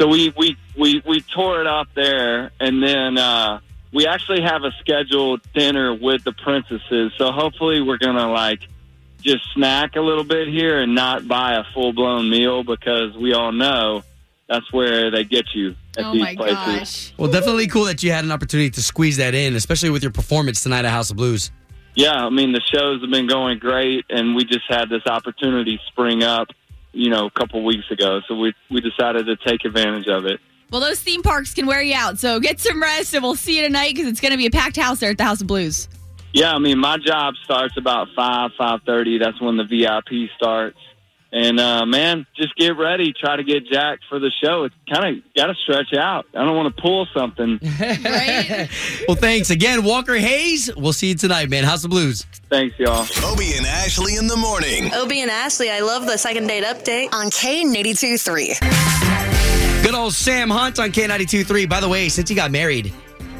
So 0.00 0.08
we 0.08 0.32
we 0.34 0.56
we 0.78 1.02
we 1.06 1.20
tore 1.20 1.60
it 1.60 1.66
up 1.66 1.88
there, 1.94 2.52
and 2.58 2.82
then 2.82 3.18
uh, 3.18 3.60
we 3.92 4.06
actually 4.06 4.40
have 4.40 4.64
a 4.64 4.72
scheduled 4.80 5.42
dinner 5.52 5.92
with 5.94 6.24
the 6.24 6.32
princesses. 6.32 7.12
So 7.18 7.32
hopefully, 7.32 7.82
we're 7.82 7.98
gonna 7.98 8.32
like 8.32 8.60
just 9.20 9.44
snack 9.52 9.96
a 9.96 10.00
little 10.00 10.24
bit 10.24 10.48
here 10.48 10.80
and 10.80 10.94
not 10.94 11.28
buy 11.28 11.56
a 11.56 11.64
full 11.74 11.92
blown 11.92 12.30
meal 12.30 12.62
because 12.64 13.14
we 13.14 13.34
all 13.34 13.52
know 13.52 14.02
that's 14.48 14.72
where 14.72 15.10
they 15.10 15.24
get 15.24 15.44
you 15.54 15.76
at 15.98 16.04
Oh 16.06 16.12
these 16.12 16.22
my 16.22 16.34
places. 16.34 16.56
gosh. 16.56 17.12
Well, 17.18 17.30
definitely 17.30 17.66
cool 17.66 17.84
that 17.84 18.02
you 18.02 18.10
had 18.10 18.24
an 18.24 18.32
opportunity 18.32 18.70
to 18.70 18.82
squeeze 18.82 19.18
that 19.18 19.34
in, 19.34 19.54
especially 19.54 19.90
with 19.90 20.02
your 20.02 20.12
performance 20.12 20.62
tonight 20.62 20.86
at 20.86 20.90
House 20.92 21.10
of 21.10 21.18
Blues. 21.18 21.50
Yeah, 21.94 22.14
I 22.14 22.30
mean 22.30 22.52
the 22.52 22.62
shows 22.72 23.02
have 23.02 23.10
been 23.10 23.26
going 23.26 23.58
great, 23.58 24.06
and 24.08 24.34
we 24.34 24.44
just 24.44 24.64
had 24.68 24.88
this 24.88 25.02
opportunity 25.06 25.78
spring 25.88 26.22
up, 26.22 26.48
you 26.92 27.10
know, 27.10 27.26
a 27.26 27.30
couple 27.30 27.64
weeks 27.64 27.90
ago. 27.90 28.20
So 28.28 28.34
we 28.34 28.54
we 28.70 28.80
decided 28.80 29.26
to 29.26 29.36
take 29.36 29.64
advantage 29.64 30.08
of 30.08 30.26
it. 30.26 30.40
Well, 30.70 30.80
those 30.80 31.00
theme 31.00 31.22
parks 31.22 31.52
can 31.52 31.66
wear 31.66 31.82
you 31.82 31.94
out. 31.94 32.18
So 32.18 32.38
get 32.38 32.60
some 32.60 32.80
rest 32.80 33.12
and 33.14 33.22
we'll 33.22 33.34
see 33.34 33.56
you 33.56 33.62
tonight 33.62 33.94
because 33.94 34.08
it's 34.08 34.20
going 34.20 34.32
to 34.32 34.38
be 34.38 34.46
a 34.46 34.50
packed 34.50 34.76
house 34.76 35.00
there 35.00 35.10
at 35.10 35.18
the 35.18 35.24
House 35.24 35.40
of 35.40 35.48
Blues. 35.48 35.88
Yeah, 36.32 36.52
I 36.52 36.58
mean 36.58 36.78
my 36.78 36.96
job 36.96 37.34
starts 37.44 37.76
about 37.76 38.08
five 38.14 38.52
five 38.56 38.80
thirty. 38.86 39.18
That's 39.18 39.40
when 39.40 39.56
the 39.56 39.64
VIP 39.64 40.30
starts. 40.36 40.78
And 41.32 41.60
uh, 41.60 41.86
man, 41.86 42.26
just 42.36 42.56
get 42.56 42.76
ready. 42.76 43.12
Try 43.12 43.36
to 43.36 43.44
get 43.44 43.66
jacked 43.66 44.02
for 44.08 44.18
the 44.18 44.32
show. 44.42 44.64
It's 44.64 44.74
kind 44.92 45.16
of 45.16 45.22
got 45.34 45.46
to 45.46 45.54
stretch 45.54 45.94
out. 45.96 46.26
I 46.34 46.44
don't 46.44 46.56
want 46.56 46.74
to 46.74 46.82
pull 46.82 47.06
something. 47.14 47.58
Right? 47.80 48.68
Well, 49.08 49.16
thanks 49.16 49.50
again, 49.50 49.84
Walker 49.84 50.14
Hayes. 50.14 50.74
We'll 50.76 50.92
see 50.92 51.08
you 51.08 51.14
tonight, 51.14 51.48
man. 51.48 51.64
House 51.64 51.84
of 51.84 51.90
Blues. 51.90 52.26
Thanks, 52.48 52.78
y'all. 52.78 53.06
Obie 53.24 53.54
and 53.56 53.66
Ashley 53.66 54.16
in 54.16 54.26
the 54.26 54.36
morning. 54.36 54.92
Obie 54.94 55.20
and 55.22 55.30
Ashley, 55.30 55.70
I 55.70 55.80
love 55.80 56.06
the 56.06 56.16
second 56.16 56.46
date 56.46 56.64
update 56.64 57.12
on 57.12 57.30
K92 57.30 58.20
3. 58.20 59.82
Good 59.82 59.94
old 59.94 60.14
Sam 60.14 60.50
Hunt 60.50 60.78
on 60.78 60.90
K92.3. 60.90 61.68
By 61.68 61.80
the 61.80 61.88
way, 61.88 62.08
since 62.08 62.28
he 62.28 62.34
got 62.34 62.50
married, 62.50 62.92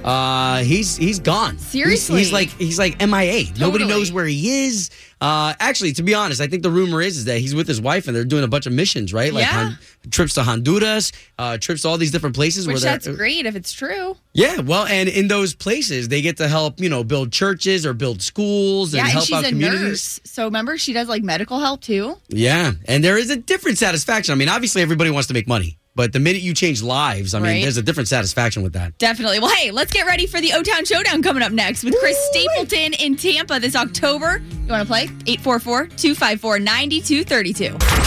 uh, 0.04 0.58
he's 0.62 0.96
he's 0.96 1.18
gone. 1.18 1.58
Seriously? 1.58 2.18
he's, 2.18 2.32
like 2.32 2.48
he's 2.50 2.78
like 2.78 2.98
MIA. 3.00 3.44
Nobody 3.58 3.86
knows 3.86 4.10
where 4.12 4.26
he 4.26 4.64
is. 4.66 4.90
Uh, 5.20 5.52
actually, 5.60 5.92
to 5.92 6.02
be 6.02 6.14
honest, 6.14 6.40
I 6.40 6.46
think 6.46 6.62
the 6.62 6.70
rumor 6.70 7.02
is 7.02 7.18
is 7.18 7.24
that 7.26 7.38
he's 7.38 7.54
with 7.54 7.68
his 7.68 7.78
wife 7.80 8.06
and 8.06 8.16
they're 8.16 8.24
doing 8.24 8.42
a 8.44 8.48
bunch 8.48 8.64
of 8.66 8.72
missions, 8.72 9.12
right? 9.12 9.32
Like 9.32 9.44
Yeah. 9.44 9.72
trips 10.10 10.32
to 10.34 10.42
Honduras, 10.42 11.12
uh, 11.38 11.58
trips 11.58 11.82
to 11.82 11.88
all 11.88 11.98
these 11.98 12.10
different 12.10 12.34
places 12.34 12.66
Which 12.66 12.80
that's 12.80 13.06
great 13.06 13.44
if 13.44 13.54
it's 13.54 13.72
true. 13.72 14.16
Yeah, 14.32 14.60
well, 14.60 14.86
and 14.86 15.08
in 15.10 15.28
those 15.28 15.54
places 15.54 16.08
they 16.08 16.22
get 16.22 16.38
to 16.38 16.48
help, 16.48 16.80
you 16.80 16.88
know, 16.88 17.04
build 17.04 17.32
churches 17.32 17.84
or 17.84 17.92
build 17.92 18.22
schools 18.22 18.94
and 18.94 18.98
yeah, 18.98 19.02
and 19.04 19.12
help 19.12 19.24
she's 19.26 19.36
out 19.36 19.44
a 19.44 19.48
communities. 19.48 19.82
nurse. 19.82 20.20
So 20.24 20.44
remember, 20.46 20.78
she 20.78 20.94
does 20.94 21.08
like 21.08 21.22
medical 21.22 21.58
help 21.60 21.82
too. 21.82 22.16
Yeah, 22.28 22.72
and 22.86 23.04
there 23.04 23.18
is 23.18 23.28
a 23.28 23.36
different 23.36 23.76
satisfaction. 23.76 24.32
I 24.32 24.36
mean, 24.36 24.48
obviously 24.48 24.80
everybody 24.80 25.10
wants 25.10 25.28
to 25.28 25.34
make 25.34 25.46
money, 25.46 25.76
but 25.94 26.12
the 26.12 26.20
minute 26.20 26.40
you 26.42 26.54
change 26.54 26.82
lives, 26.82 27.34
I 27.34 27.38
mean, 27.40 27.50
Right. 27.50 27.62
there's 27.62 27.76
a 27.76 27.82
different 27.82 28.08
satisfaction 28.08 28.62
with 28.62 28.72
that. 28.74 28.96
Definitely. 28.98 29.38
Well, 29.40 29.54
hey, 29.54 29.70
let's 29.70 29.92
get 29.92 30.06
ready 30.06 30.26
for 30.26 30.40
the 30.40 30.52
O 30.52 30.62
Town 30.62 30.84
Showdown 30.84 31.22
coming 31.22 31.42
up 31.42 31.52
next 31.52 31.84
with 31.84 31.94
Chris 32.00 32.16
Stapleton 32.30 32.94
in 32.94 33.16
Tampa 33.16 33.58
this 33.60 33.74
October. 33.76 34.40
You 34.66 34.68
want 34.72 34.82
to 34.82 34.86
play? 34.86 35.04
844 35.26 35.86
254 35.96 36.58
9232. 36.60 37.66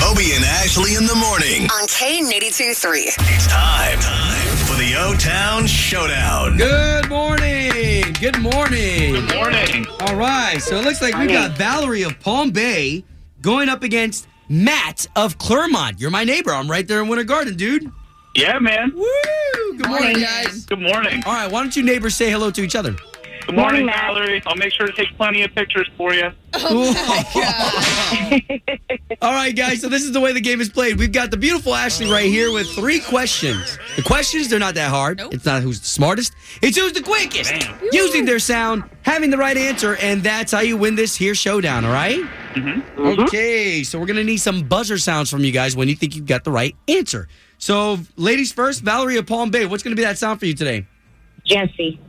Obie 0.10 0.32
and 0.34 0.44
Ashley 0.46 0.96
in 0.96 1.06
the 1.06 1.16
morning. 1.16 1.64
On 1.64 1.88
K92 1.88 2.76
3. 2.76 3.00
It's 3.02 3.48
time, 3.48 4.00
time 4.00 4.58
for 4.66 4.76
the 4.78 4.96
O 4.98 5.14
Town 5.18 5.68
Showdown. 5.68 6.58
Good 6.58 7.10
morning. 7.10 8.14
Good 8.20 8.40
morning. 8.40 9.14
Good 9.14 9.34
morning. 9.36 9.86
All 10.00 10.16
right, 10.16 10.60
so 10.62 10.78
it 10.78 10.86
looks 10.86 11.02
like 11.02 11.16
we've 11.18 11.30
got 11.30 11.58
Valerie 11.58 12.04
of 12.04 12.18
Palm 12.22 12.52
Bay 12.52 13.04
going 13.42 13.68
up 13.70 13.84
against 13.84 14.28
Matt 14.50 15.08
of 15.16 15.38
Clermont. 15.38 16.00
You're 16.00 16.12
my 16.12 16.24
neighbor. 16.24 16.52
I'm 16.52 16.70
right 16.70 16.88
there 16.88 17.02
in 17.02 17.08
Winter 17.08 17.24
Garden, 17.24 17.56
dude. 17.56 17.92
Yeah, 18.36 18.60
man. 18.60 18.92
Woo! 18.96 19.78
Good 19.78 19.88
morning, 19.88 20.20
guys. 20.20 20.66
Good 20.66 20.82
morning. 20.82 21.24
All 21.26 21.34
right, 21.34 21.52
why 21.52 21.62
don't 21.62 21.76
you 21.76 21.84
neighbors 21.84 22.16
say 22.16 22.32
hello 22.32 22.52
to 22.52 22.62
each 22.62 22.76
other? 22.76 22.96
Good 23.46 23.56
morning, 23.56 23.86
Valerie. 23.88 24.42
I'll 24.46 24.56
make 24.56 24.72
sure 24.74 24.88
to 24.88 24.94
take 24.94 25.16
plenty 25.18 25.44
of 25.44 25.54
pictures 25.54 25.90
for 25.98 26.14
you. 26.14 26.32
Oh, 26.56 26.94
oh 27.36 28.60
All 29.22 29.34
right, 29.34 29.56
guys. 29.56 29.82
So 29.82 29.90
this 29.90 30.04
is 30.04 30.12
the 30.12 30.20
way 30.20 30.34
the 30.34 30.42
game 30.42 30.62
is 30.62 30.70
played. 30.70 31.00
We've 31.00 31.12
got 31.12 31.32
the 31.32 31.38
beautiful 31.38 31.74
Ashley 31.74 32.10
right 32.10 32.30
here 32.30 32.52
with 32.52 32.70
three 32.70 33.00
questions. 33.00 33.80
The 33.96 34.04
questions 34.04 34.50
they're 34.50 34.60
not 34.60 34.76
that 34.76 34.90
hard. 34.92 35.18
Nope. 35.18 35.34
It's 35.34 35.46
not 35.46 35.64
who's 35.64 35.80
the 35.80 35.88
smartest. 35.88 36.34
It's 36.62 36.78
who's 36.78 36.94
the 36.94 37.02
quickest. 37.02 37.52
Using 37.92 38.26
their 38.26 38.38
sound, 38.38 38.84
having 39.02 39.32
the 39.32 39.38
right 39.38 39.58
answer, 39.58 39.96
and 39.96 40.22
that's 40.22 40.52
how 40.52 40.60
you 40.62 40.78
win 40.78 40.94
this 40.96 41.16
here 41.16 41.34
showdown. 41.34 41.86
All 41.86 41.92
right? 41.92 42.22
Mm-hmm. 42.54 43.22
Okay. 43.24 43.84
So 43.84 44.00
we're 44.00 44.06
gonna 44.06 44.24
need 44.24 44.38
some 44.38 44.68
buzzer 44.68 45.00
sounds 45.00 45.32
from 45.32 45.44
you 45.44 45.52
guys 45.52 45.76
when 45.76 45.88
you 45.88 45.96
think 45.96 46.16
you've 46.16 46.28
got 46.28 46.44
the 46.44 46.52
right 46.52 46.76
answer. 46.88 47.28
So, 47.58 47.98
ladies 48.16 48.52
first, 48.52 48.82
Valerie 48.84 49.18
of 49.18 49.26
Palm 49.26 49.50
Bay. 49.50 49.66
What's 49.66 49.82
gonna 49.82 49.96
be 49.96 50.04
that 50.04 50.18
sound 50.20 50.40
for 50.40 50.46
you 50.46 50.54
today? 50.54 50.86
Jesse. 51.46 52.00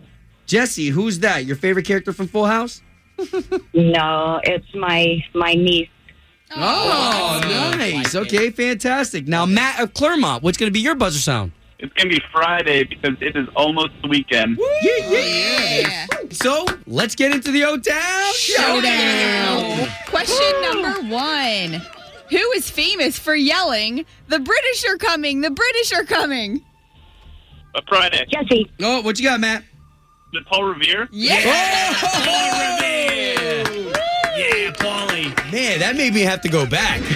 Jesse, 0.46 0.88
who's 0.88 1.20
that? 1.20 1.44
Your 1.44 1.56
favorite 1.56 1.86
character 1.86 2.12
from 2.12 2.28
Full 2.28 2.46
House? 2.46 2.82
No, 3.74 4.40
it's 4.44 4.72
my 4.74 5.24
my 5.34 5.54
niece. 5.54 5.88
Oh, 6.54 7.40
oh 7.44 7.76
nice. 7.76 8.14
Okay, 8.14 8.50
fantastic. 8.50 9.26
Now, 9.26 9.46
Matt 9.46 9.80
of 9.80 9.94
Clermont, 9.94 10.42
what's 10.42 10.56
going 10.56 10.68
to 10.68 10.72
be 10.72 10.80
your 10.80 10.94
buzzer 10.94 11.18
sound? 11.18 11.52
It's 11.80 11.92
going 11.94 12.08
to 12.08 12.16
be 12.16 12.22
Friday 12.32 12.84
because 12.84 13.16
it 13.20 13.36
is 13.36 13.48
almost 13.56 13.90
the 14.02 14.08
weekend. 14.08 14.58
Yeah, 14.58 14.90
oh, 15.02 15.80
yeah. 15.82 16.06
So, 16.30 16.66
let's 16.86 17.14
get 17.14 17.32
into 17.32 17.50
the 17.50 17.64
O 17.64 17.76
Town 17.76 18.32
Showdown. 18.34 19.88
Question 20.06 20.62
number 20.62 21.14
one 21.14 21.82
Who 22.30 22.52
is 22.52 22.70
famous 22.70 23.18
for 23.18 23.34
yelling, 23.34 24.06
The 24.28 24.38
British 24.38 24.84
are 24.88 24.96
coming, 24.96 25.40
the 25.40 25.50
British 25.50 25.92
are 25.92 26.04
coming? 26.04 26.64
A 27.74 27.82
Friday. 27.88 28.24
Jesse. 28.30 28.70
Oh, 28.80 29.02
what 29.02 29.18
you 29.18 29.24
got, 29.28 29.40
Matt? 29.40 29.64
The 30.34 30.42
Paul 30.42 30.64
Revere. 30.64 31.08
Yeah. 31.12 31.36
Yeah, 34.36 34.72
Paulie. 34.72 35.52
Man, 35.52 35.78
that 35.78 35.94
made 35.96 36.12
me 36.12 36.22
have 36.22 36.40
to 36.40 36.48
go 36.48 36.66
back. 36.66 37.00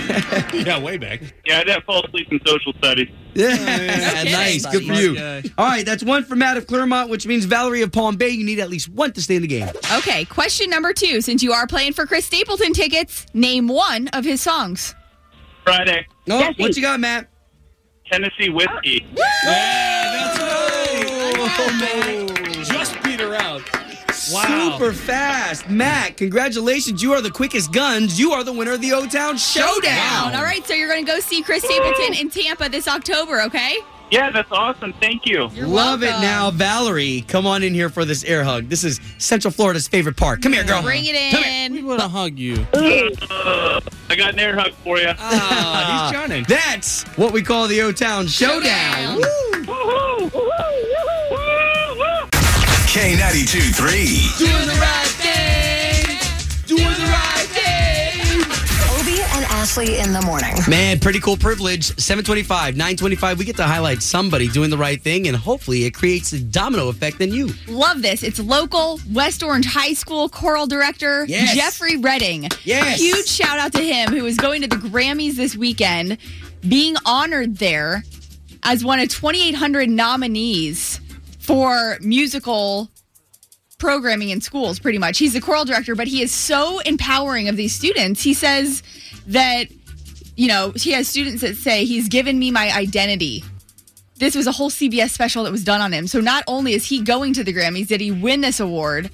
Yeah, 0.54 0.78
way 0.80 0.98
back. 0.98 1.20
Yeah, 1.44 1.58
I 1.60 1.64
didn't 1.64 1.84
fall 1.84 2.04
asleep 2.04 2.28
in 2.30 2.40
social 2.46 2.72
studies. 2.75 3.08
yeah, 3.34 3.48
oh, 3.50 3.56
kidding, 4.16 4.32
nice. 4.32 4.66
Good 4.66 4.87
for 4.87 4.92
you. 4.92 5.16
Uh, 5.18 5.42
All 5.56 5.66
right, 5.66 5.84
that's 5.84 6.02
one 6.02 6.25
for 6.25 6.37
Matt 6.37 6.56
of 6.56 6.66
Clermont, 6.66 7.10
which 7.10 7.26
means 7.26 7.44
Valerie 7.44 7.82
of 7.82 7.90
Palm 7.92 8.16
Bay. 8.16 8.28
You 8.30 8.44
need 8.44 8.60
at 8.60 8.68
least 8.70 8.88
one 8.88 9.12
to 9.12 9.22
stay 9.22 9.37
in 9.37 9.42
the 9.42 9.48
game. 9.48 9.68
Okay, 9.98 10.25
question 10.26 10.70
number 10.70 10.92
two. 10.92 11.20
Since 11.20 11.42
you 11.42 11.52
are 11.52 11.66
playing 11.66 11.92
for 11.94 12.06
Chris 12.06 12.25
Stapleton 12.26 12.72
tickets, 12.72 13.26
name 13.34 13.66
one 13.68 14.08
of 14.08 14.25
his 14.25 14.40
songs. 14.40 14.94
Friday. 15.64 16.06
Oh, 16.30 16.52
what 16.58 16.76
you 16.76 16.82
got, 16.82 17.00
Matt? 17.00 17.28
Tennessee 18.10 18.50
whiskey. 18.50 19.06
Just 19.16 21.00
beat 21.00 21.10
her 21.10 22.30
out. 22.30 22.38
Wow. 24.32 24.76
Super 24.78 24.92
fast. 24.92 25.68
Matt, 25.70 26.16
congratulations. 26.16 27.02
You 27.02 27.12
are 27.12 27.20
the 27.20 27.30
quickest 27.30 27.73
guns. 27.73 28.18
You 28.18 28.32
are 28.32 28.44
the 28.44 28.52
winner 28.52 28.73
of 28.73 28.80
the 28.80 28.92
O 28.92 29.06
Town 29.06 29.37
Showdown. 29.37 30.35
All 30.35 30.42
right, 30.42 30.64
so 30.66 30.75
you're 30.75 30.88
going 30.88 31.04
to 31.04 31.11
go 31.11 31.20
see 31.20 31.42
Chris 31.42 31.62
Stapleton 31.64 32.14
in 32.14 32.30
Tampa 32.30 32.68
this 32.68 32.88
October, 32.88 33.42
okay? 33.42 33.78
Yeah, 34.11 34.30
that's 34.30 34.50
awesome. 34.50 34.94
Thank 34.94 35.26
you. 35.26 35.50
You're 35.52 35.66
Love 35.66 36.02
it 36.02 36.11
now, 36.12 36.50
Valerie. 36.50 37.25
Come 37.28 37.47
on 37.47 37.62
in 37.62 37.75
here 37.75 37.90
for 37.90 38.06
this 38.06 38.25
air 38.25 38.42
hug. 38.42 38.68
This 38.68 38.82
is 38.82 39.00
Central 39.18 39.52
Florida's 39.52 39.87
favorite 39.87 40.16
park. 40.16 40.40
Come 40.40 40.54
here, 40.54 40.64
girl. 40.64 40.82
Bring 40.82 41.04
it 41.04 41.30
Come 41.30 41.42
here. 41.42 41.70
We 41.70 41.82
want 41.82 42.00
to 42.00 42.08
hug 42.08 42.38
you. 42.38 42.66
Uh, 42.73 43.80
I 44.08 44.16
got 44.16 44.32
an 44.32 44.38
air 44.38 44.56
hug 44.58 44.73
for 44.85 44.99
you. 44.99 45.12
Ah, 45.18 46.08
he's 46.11 46.18
Johnny. 46.18 46.44
That's 46.49 47.02
what 47.18 47.32
we 47.35 47.42
call 47.42 47.68
the 47.68 47.82
O 47.82 47.92
Town 47.92 48.26
Showdown. 48.26 49.20
Showdown. 49.20 50.77
K92 52.88 53.75
3. 53.75 54.47
Doing 54.47 54.66
the 54.66 54.78
right 54.80 55.07
thing. 55.21 56.16
Doing 56.66 56.83
the 56.83 57.11
right 57.12 57.47
thing. 57.52 58.40
Obie 58.99 59.21
and 59.37 59.45
Ashley 59.52 59.99
in 59.99 60.14
the 60.14 60.23
morning. 60.23 60.54
Man, 60.68 60.99
pretty 60.99 61.21
cool 61.21 61.37
privilege. 61.37 61.85
725, 61.99 62.76
925. 62.76 63.38
We 63.38 63.45
get 63.45 63.57
to 63.57 63.64
highlight 63.64 64.00
somebody 64.02 64.49
doing 64.49 64.71
the 64.71 64.78
right 64.78 65.00
thing, 65.00 65.28
and 65.28 65.37
hopefully 65.37 65.85
it 65.85 65.92
creates 65.92 66.33
a 66.33 66.40
domino 66.40 66.88
effect 66.88 67.21
in 67.21 67.30
you. 67.30 67.50
Love 67.68 68.00
this. 68.00 68.23
It's 68.23 68.38
local 68.40 69.00
West 69.12 69.42
Orange 69.42 69.66
High 69.66 69.92
School 69.92 70.30
choral 70.30 70.66
director 70.66 71.26
Yes. 71.28 71.54
Jeffrey 71.54 71.99
Redding. 71.99 72.49
Yes. 72.64 72.99
Huge 72.99 73.26
shout 73.28 73.59
out 73.59 73.73
to 73.75 73.83
him 73.83 74.12
who 74.12 74.25
is 74.25 74.37
going 74.38 74.62
to 74.62 74.66
the 74.68 74.76
Grammys 74.76 75.35
this 75.35 75.54
weekend, 75.57 76.16
being 76.66 76.97
honored 77.04 77.59
there 77.59 78.02
as 78.62 78.83
one 78.83 78.99
of 78.99 79.09
2,800 79.11 79.90
nominees 79.90 81.00
for 81.49 81.97
musical 82.02 82.90
programming 83.78 84.28
in 84.28 84.43
schools, 84.43 84.78
pretty 84.78 84.99
much. 84.99 85.17
He's 85.17 85.33
the 85.33 85.40
choral 85.40 85.64
director, 85.64 85.95
but 85.95 86.07
he 86.07 86.21
is 86.21 86.31
so 86.31 86.81
empowering 86.81 87.49
of 87.49 87.57
these 87.57 87.75
students. 87.75 88.23
He 88.23 88.35
says 88.35 88.83
that, 89.28 89.64
you 90.37 90.47
know, 90.47 90.73
he 90.76 90.93
has 90.93 91.09
students 91.09 91.40
that 91.40 91.57
say, 91.57 91.87
he's 91.87 92.09
given 92.09 92.38
me 92.38 92.50
my 92.50 92.71
identity 92.76 93.43
this 94.19 94.35
was 94.35 94.49
a 94.49 94.52
whole 94.52 94.69
CBS 94.69 95.11
special 95.11 95.45
that 95.45 95.52
was 95.52 95.62
done 95.62 95.81
on 95.81 95.93
him. 95.93 96.09
So 96.09 96.21
not 96.21 96.43
only 96.49 96.75
is 96.75 96.85
he 96.85 97.00
going 97.00 97.35
to 97.35 97.45
the 97.45 97.55
Grammys, 97.55 97.87
did 97.87 98.00
he 98.00 98.11
win 98.11 98.40
this 98.40 98.59
award, 98.59 99.11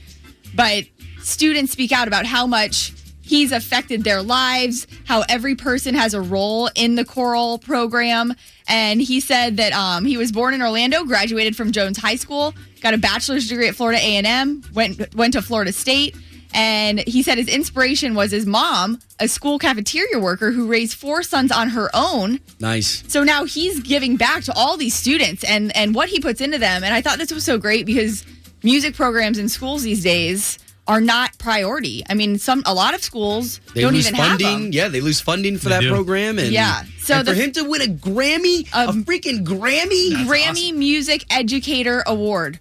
but 0.55 0.85
students 1.21 1.73
speak 1.73 1.93
out 1.93 2.09
about 2.09 2.25
how 2.25 2.47
much 2.47 2.93
he's 3.25 3.53
affected 3.53 4.05
their 4.05 4.23
lives, 4.23 4.87
how 5.05 5.25
every 5.29 5.55
person 5.55 5.95
has 5.95 6.15
a 6.15 6.21
role 6.21 6.69
in 6.75 6.95
the 6.95 7.05
choral 7.05 7.59
program. 7.59 8.35
And 8.69 9.01
he 9.01 9.21
said 9.21 9.57
that 9.57 9.73
um, 9.73 10.05
he 10.05 10.17
was 10.17 10.31
born 10.33 10.55
in 10.55 10.63
Orlando, 10.63 11.05
graduated 11.05 11.57
from 11.57 11.73
Jones 11.73 11.99
High 11.99 12.17
School, 12.17 12.55
got 12.81 12.95
a 12.95 12.99
bachelor's 12.99 13.49
degree 13.49 13.69
at 13.69 13.75
Florida 13.75 13.99
A&M, 14.01 14.63
went 14.73 15.15
went 15.15 15.33
to 15.35 15.43
Florida 15.43 15.73
State. 15.73 16.17
And 16.57 17.01
he 17.01 17.25
said 17.25 17.37
his 17.37 17.49
inspiration 17.49 18.15
was 18.15 18.31
his 18.31 18.47
mom, 18.47 19.01
a 19.19 19.27
school 19.27 19.59
cafeteria 19.59 20.21
worker 20.21 20.53
who 20.53 20.69
raised 20.69 20.97
four 20.97 21.25
sons 21.25 21.51
on 21.51 21.71
her 21.71 21.91
own. 21.93 22.39
Nice. 22.61 23.03
So 23.09 23.25
now 23.25 23.45
he's 23.45 23.81
giving 23.81 24.17
back 24.17 24.45
to 24.45 24.53
all 24.55 24.77
these 24.77 24.95
students 24.95 25.43
and 25.43 25.77
and 25.77 25.97
what 25.97 26.09
he 26.09 26.21
puts 26.21 26.41
into 26.41 26.59
them. 26.59 26.85
And 26.85 26.95
I 26.95 27.01
thought 27.01 27.19
this 27.19 27.33
was 27.33 27.45
so 27.45 27.59
great 27.59 27.87
because 27.87 28.25
music 28.63 28.95
programs 28.95 29.39
in 29.39 29.49
schools 29.49 29.83
these 29.83 30.05
days 30.05 30.59
are 30.87 31.01
not 31.01 31.37
priority. 31.39 32.03
I 32.09 32.15
mean, 32.15 32.39
some 32.39 32.63
a 32.67 32.75
lot 32.75 32.95
of 32.95 33.03
schools 33.03 33.59
They 33.75 33.81
don't 33.83 33.95
lose 33.95 34.07
even 34.07 34.15
have 34.21 34.29
funding. 34.39 34.63
them. 34.65 34.73
Yeah, 34.73 34.89
they 34.89 35.01
lose 35.01 35.21
funding 35.21 35.57
for 35.59 35.65
They 35.71 35.77
that 35.77 35.81
do. 35.83 35.91
program. 35.91 36.39
And 36.39 36.53
Yeah. 36.53 36.83
So 37.01 37.15
and 37.17 37.29
for 37.29 37.35
him 37.35 37.53
to 37.53 37.63
win 37.65 37.83
a 37.83 37.87
Grammy, 37.87 38.69
a 38.75 38.89
um, 38.91 39.05
freaking 39.05 39.45
Grammy, 39.45 40.11
Grammy 40.27 40.75
Music 40.75 41.25
Educator 41.31 42.03
Award. 42.07 42.61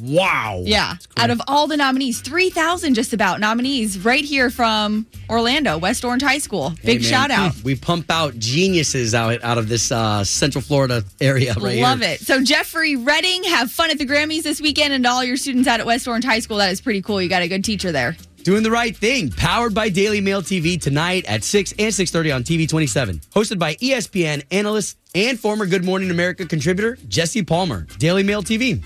Wow. 0.00 0.62
Yeah. 0.64 0.96
Out 1.16 1.30
of 1.30 1.40
all 1.46 1.66
the 1.66 1.76
nominees, 1.76 2.20
3,000 2.20 2.94
just 2.94 3.12
about 3.12 3.40
nominees 3.40 4.04
right 4.04 4.24
here 4.24 4.50
from 4.50 5.06
Orlando, 5.28 5.78
West 5.78 6.04
Orange 6.04 6.22
High 6.22 6.38
School. 6.38 6.74
Big 6.84 7.02
man, 7.02 7.10
shout 7.10 7.30
out. 7.30 7.54
We 7.62 7.74
pump 7.74 8.10
out 8.10 8.38
geniuses 8.38 9.14
out 9.14 9.42
out 9.42 9.58
of 9.58 9.68
this 9.68 9.92
uh, 9.92 10.24
Central 10.24 10.62
Florida 10.62 11.04
area 11.20 11.54
right 11.54 11.74
here. 11.74 11.82
Love 11.82 12.00
here. 12.00 12.10
it. 12.10 12.20
So, 12.20 12.42
Jeffrey 12.42 12.96
Redding, 12.96 13.44
have 13.44 13.70
fun 13.70 13.90
at 13.90 13.98
the 13.98 14.06
Grammys 14.06 14.42
this 14.42 14.60
weekend, 14.60 14.92
and 14.92 15.06
all 15.06 15.24
your 15.24 15.36
students 15.36 15.68
out 15.68 15.80
at 15.80 15.86
West 15.86 16.08
Orange 16.08 16.24
High 16.24 16.40
School, 16.40 16.58
that 16.58 16.70
is 16.70 16.80
pretty 16.80 17.02
cool. 17.02 17.20
You 17.20 17.28
got 17.28 17.42
a 17.42 17.48
good 17.48 17.64
teacher 17.64 17.92
there. 17.92 18.16
Doing 18.44 18.64
the 18.64 18.70
right 18.72 18.96
thing. 18.96 19.30
Powered 19.30 19.72
by 19.72 19.88
Daily 19.88 20.20
Mail 20.20 20.42
TV 20.42 20.80
tonight 20.80 21.24
at 21.28 21.44
6 21.44 21.74
and 21.78 21.92
6.30 21.92 22.34
on 22.34 22.42
TV 22.42 22.68
27. 22.68 23.20
Hosted 23.34 23.58
by 23.58 23.76
ESPN 23.76 24.42
analyst 24.50 24.98
and 25.14 25.38
former 25.38 25.64
Good 25.64 25.84
Morning 25.84 26.10
America 26.10 26.44
contributor 26.44 26.98
Jesse 27.06 27.44
Palmer. 27.44 27.86
Daily 27.98 28.24
Mail 28.24 28.42
TV. 28.42 28.82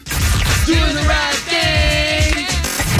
Doing 0.67 0.81
the 0.97 1.05
right 1.09 1.35
thing. 1.47 2.45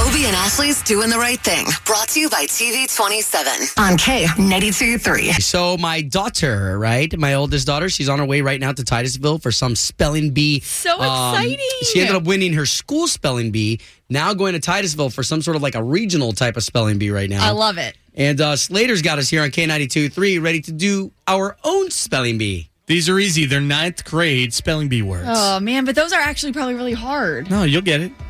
Obie 0.07 0.27
and 0.27 0.37
Ashley's 0.37 0.81
Doing 0.83 1.11
the 1.11 1.19
Right 1.19 1.41
Thing. 1.41 1.67
Brought 1.85 2.09
to 2.11 2.21
you 2.21 2.29
by 2.31 2.45
TV 2.47 2.87
27 2.95 3.53
on 3.77 3.97
K92.3. 3.99 5.43
So 5.43 5.77
my 5.77 6.01
daughter, 6.03 6.79
right, 6.79 7.17
my 7.19 7.35
oldest 7.35 7.67
daughter, 7.67 7.89
she's 7.89 8.09
on 8.09 8.21
her 8.21 8.25
way 8.25 8.41
right 8.41 8.61
now 8.61 8.71
to 8.73 8.85
Titusville 8.85 9.39
for 9.39 9.51
some 9.51 9.75
spelling 9.75 10.31
bee. 10.31 10.61
So 10.61 10.93
Um, 11.01 11.35
exciting. 11.35 11.59
she 11.93 12.01
ended 12.01 12.15
up 12.15 12.23
winning 12.23 12.53
her 12.53 12.67
school 12.67 13.09
spelling 13.09 13.51
bee. 13.51 13.81
Now 14.09 14.33
going 14.33 14.53
to 14.53 14.61
Titusville 14.61 15.11
for 15.11 15.25
some 15.25 15.43
sort 15.43 15.57
of 15.57 15.63
like 15.63 15.75
a 15.75 15.83
regional 15.83 16.33
type 16.33 16.57
of 16.57 16.63
spelling 16.63 16.99
bee 16.99 17.11
right 17.11 17.29
now. 17.29 17.45
I 17.45 17.51
love 17.51 17.79
it. 17.79 17.97
And 18.15 18.41
uh, 18.41 18.55
Slater's 18.57 19.03
got 19.03 19.19
us 19.19 19.29
here 19.29 19.43
on 19.43 19.51
K92.3 19.51 20.41
ready 20.41 20.61
to 20.61 20.73
do 20.73 21.11
our 21.27 21.57
own 21.65 21.91
spelling 21.91 22.39
bee. 22.39 22.71
These 22.87 23.09
are 23.09 23.19
easy. 23.19 23.47
They're 23.47 23.61
ninth 23.61 24.05
grade 24.05 24.55
spelling 24.55 24.89
bee 24.89 25.03
words. 25.03 25.27
Oh, 25.29 25.59
man, 25.59 25.85
but 25.85 25.97
those 25.97 26.13
are 26.13 26.21
actually 26.21 26.53
probably 26.53 26.75
really 26.75 26.93
hard. 26.93 27.51
No, 27.51 27.65
you'll 27.65 27.83
get 27.83 28.01
it. 28.01 28.13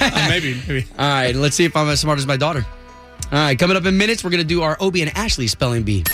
Uh, 0.00 0.26
maybe, 0.28 0.54
maybe. 0.66 0.86
All 0.98 1.08
right, 1.08 1.34
let's 1.34 1.54
see 1.56 1.64
if 1.64 1.76
I'm 1.76 1.88
as 1.88 2.00
smart 2.00 2.18
as 2.18 2.26
my 2.26 2.36
daughter. 2.36 2.64
All 3.30 3.38
right, 3.38 3.58
coming 3.58 3.76
up 3.76 3.84
in 3.84 3.96
minutes, 3.98 4.22
we're 4.24 4.30
going 4.30 4.42
to 4.42 4.46
do 4.46 4.62
our 4.62 4.76
Obie 4.80 5.02
and 5.02 5.16
Ashley 5.16 5.46
spelling 5.48 5.82
bee. 5.82 6.04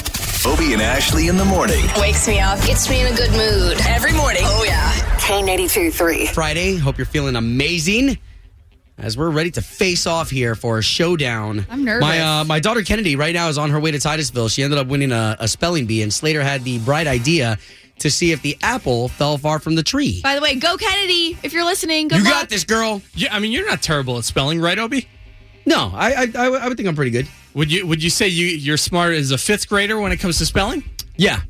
Obie 0.47 0.73
and 0.73 0.83
Ashley 0.83 1.29
in 1.29 1.37
the 1.37 1.45
morning. 1.45 1.85
Wakes 1.99 2.27
me 2.27 2.41
up, 2.41 2.59
gets 2.67 2.89
me 2.89 3.01
in 3.03 3.13
a 3.13 3.17
good 3.17 3.31
mood. 3.33 3.79
Every 3.87 4.13
morning. 4.13 4.43
Oh, 4.45 4.65
yeah. 4.65 4.91
K92.3. 5.19 6.29
Friday. 6.29 6.77
Hope 6.77 6.99
you're 6.99 7.07
feeling 7.07 7.37
amazing. 7.37 8.19
As 8.97 9.19
we're 9.19 9.31
ready 9.31 9.51
to 9.53 9.61
face 9.63 10.07
off 10.07 10.31
here 10.31 10.55
for 10.55 10.79
a 10.79 10.83
showdown. 10.83 11.67
I'm 11.69 11.85
nervous. 11.85 12.03
My 12.03 12.21
uh, 12.41 12.45
my 12.45 12.61
daughter 12.61 12.83
Kennedy 12.83 13.17
right 13.17 13.35
now 13.35 13.49
is 13.49 13.59
on 13.59 13.71
her 13.71 13.81
way 13.81 13.91
to 13.91 13.99
Titusville. 13.99 14.49
She 14.49 14.63
ended 14.63 14.79
up 14.79 14.87
winning 14.87 15.11
a, 15.11 15.37
a 15.41 15.49
spelling 15.49 15.87
bee, 15.87 16.03
and 16.03 16.13
Slater 16.13 16.43
had 16.45 16.63
the 16.63 16.79
bright 16.79 17.09
idea 17.09 17.59
to 17.99 18.11
see 18.11 18.31
if 18.31 18.41
the 18.43 18.57
apple 18.63 19.09
fell 19.09 19.37
far 19.37 19.59
from 19.59 19.75
the 19.75 19.83
tree. 19.83 20.21
By 20.23 20.37
the 20.37 20.41
way, 20.41 20.55
go 20.55 20.77
Kennedy. 20.77 21.37
If 21.43 21.53
you're 21.53 21.65
listening, 21.65 22.07
good 22.09 22.19
you 22.19 22.25
luck. 22.25 22.33
got 22.33 22.49
this, 22.49 22.63
girl. 22.65 23.03
Yeah, 23.15 23.35
I 23.35 23.41
mean, 23.41 23.51
you're 23.51 23.67
not 23.69 23.83
terrible 23.83 24.17
at 24.19 24.25
spelling, 24.25 24.61
right, 24.61 24.79
Obi? 24.79 25.09
No, 25.67 25.91
I 25.93 26.13
I, 26.13 26.33
I, 26.37 26.47
I 26.47 26.69
would 26.69 26.77
think 26.77 26.89
I'm 26.89 26.97
pretty 26.97 27.11
good. 27.11 27.27
Would 27.55 27.73
you 27.73 27.87
Would 27.89 28.03
you 28.03 28.11
say 28.11 28.29
you 28.29 28.47
you're 28.47 28.77
smart 28.77 29.15
as 29.15 29.33
a 29.33 29.39
fifth 29.39 29.69
grader 29.69 29.99
when 29.99 30.13
it 30.13 30.19
comes 30.19 30.39
to 30.39 30.47
spelling? 30.47 30.85
Yeah. 31.17 31.41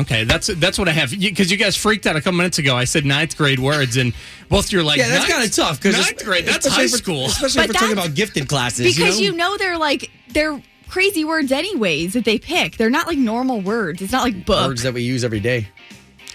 Okay, 0.00 0.24
that's 0.24 0.46
that's 0.46 0.78
what 0.78 0.88
I 0.88 0.92
have 0.92 1.10
because 1.10 1.50
you 1.50 1.56
guys 1.56 1.76
freaked 1.76 2.06
out 2.06 2.16
a 2.16 2.20
couple 2.20 2.36
minutes 2.36 2.58
ago. 2.58 2.76
I 2.76 2.84
said 2.84 3.04
ninth 3.04 3.36
grade 3.36 3.58
words, 3.58 3.96
and 3.96 4.14
both 4.48 4.72
you're 4.72 4.82
like, 4.82 4.98
yeah, 4.98 5.08
that's 5.08 5.30
kind 5.30 5.44
of 5.44 5.54
tough 5.54 5.80
because 5.80 5.96
ninth 5.98 6.24
grade. 6.24 6.46
That's 6.46 6.66
high 6.66 6.86
school. 6.86 7.26
especially 7.26 7.62
if 7.62 7.68
we're 7.68 7.74
talking 7.74 7.92
about 7.92 8.14
gifted 8.14 8.48
classes. 8.48 8.96
because 8.96 9.20
you 9.20 9.32
you 9.32 9.36
know, 9.36 9.50
know 9.50 9.56
they're 9.58 9.78
like 9.78 10.10
they're 10.28 10.60
crazy 10.88 11.24
words 11.24 11.52
anyways 11.52 12.12
that 12.14 12.24
they 12.24 12.38
pick. 12.38 12.76
They're 12.76 12.90
not 12.90 13.06
like 13.06 13.18
normal 13.18 13.60
words. 13.60 14.00
It's 14.00 14.12
not 14.12 14.22
like 14.22 14.46
book. 14.46 14.68
words 14.68 14.82
that 14.84 14.94
we 14.94 15.02
use 15.02 15.24
every 15.24 15.40
day. 15.40 15.68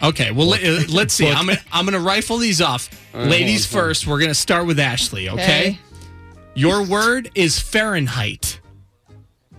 Okay, 0.03 0.31
well 0.31 0.47
let, 0.47 0.63
uh, 0.63 0.83
let's 0.89 1.13
see. 1.13 1.29
I'm 1.29 1.47
gonna 1.47 1.59
I'm 1.71 1.85
gonna 1.85 1.99
rifle 1.99 2.37
these 2.37 2.61
off. 2.61 2.89
right, 3.13 3.27
Ladies 3.27 3.65
on, 3.67 3.71
hold 3.71 3.83
on. 3.83 3.89
first. 3.89 4.07
We're 4.07 4.19
gonna 4.19 4.33
start 4.33 4.67
with 4.67 4.79
Ashley. 4.79 5.29
Okay. 5.29 5.41
Okay. 5.43 5.79
Your 6.53 6.85
word 6.85 7.31
is 7.35 7.59
Fahrenheit, 7.59 8.54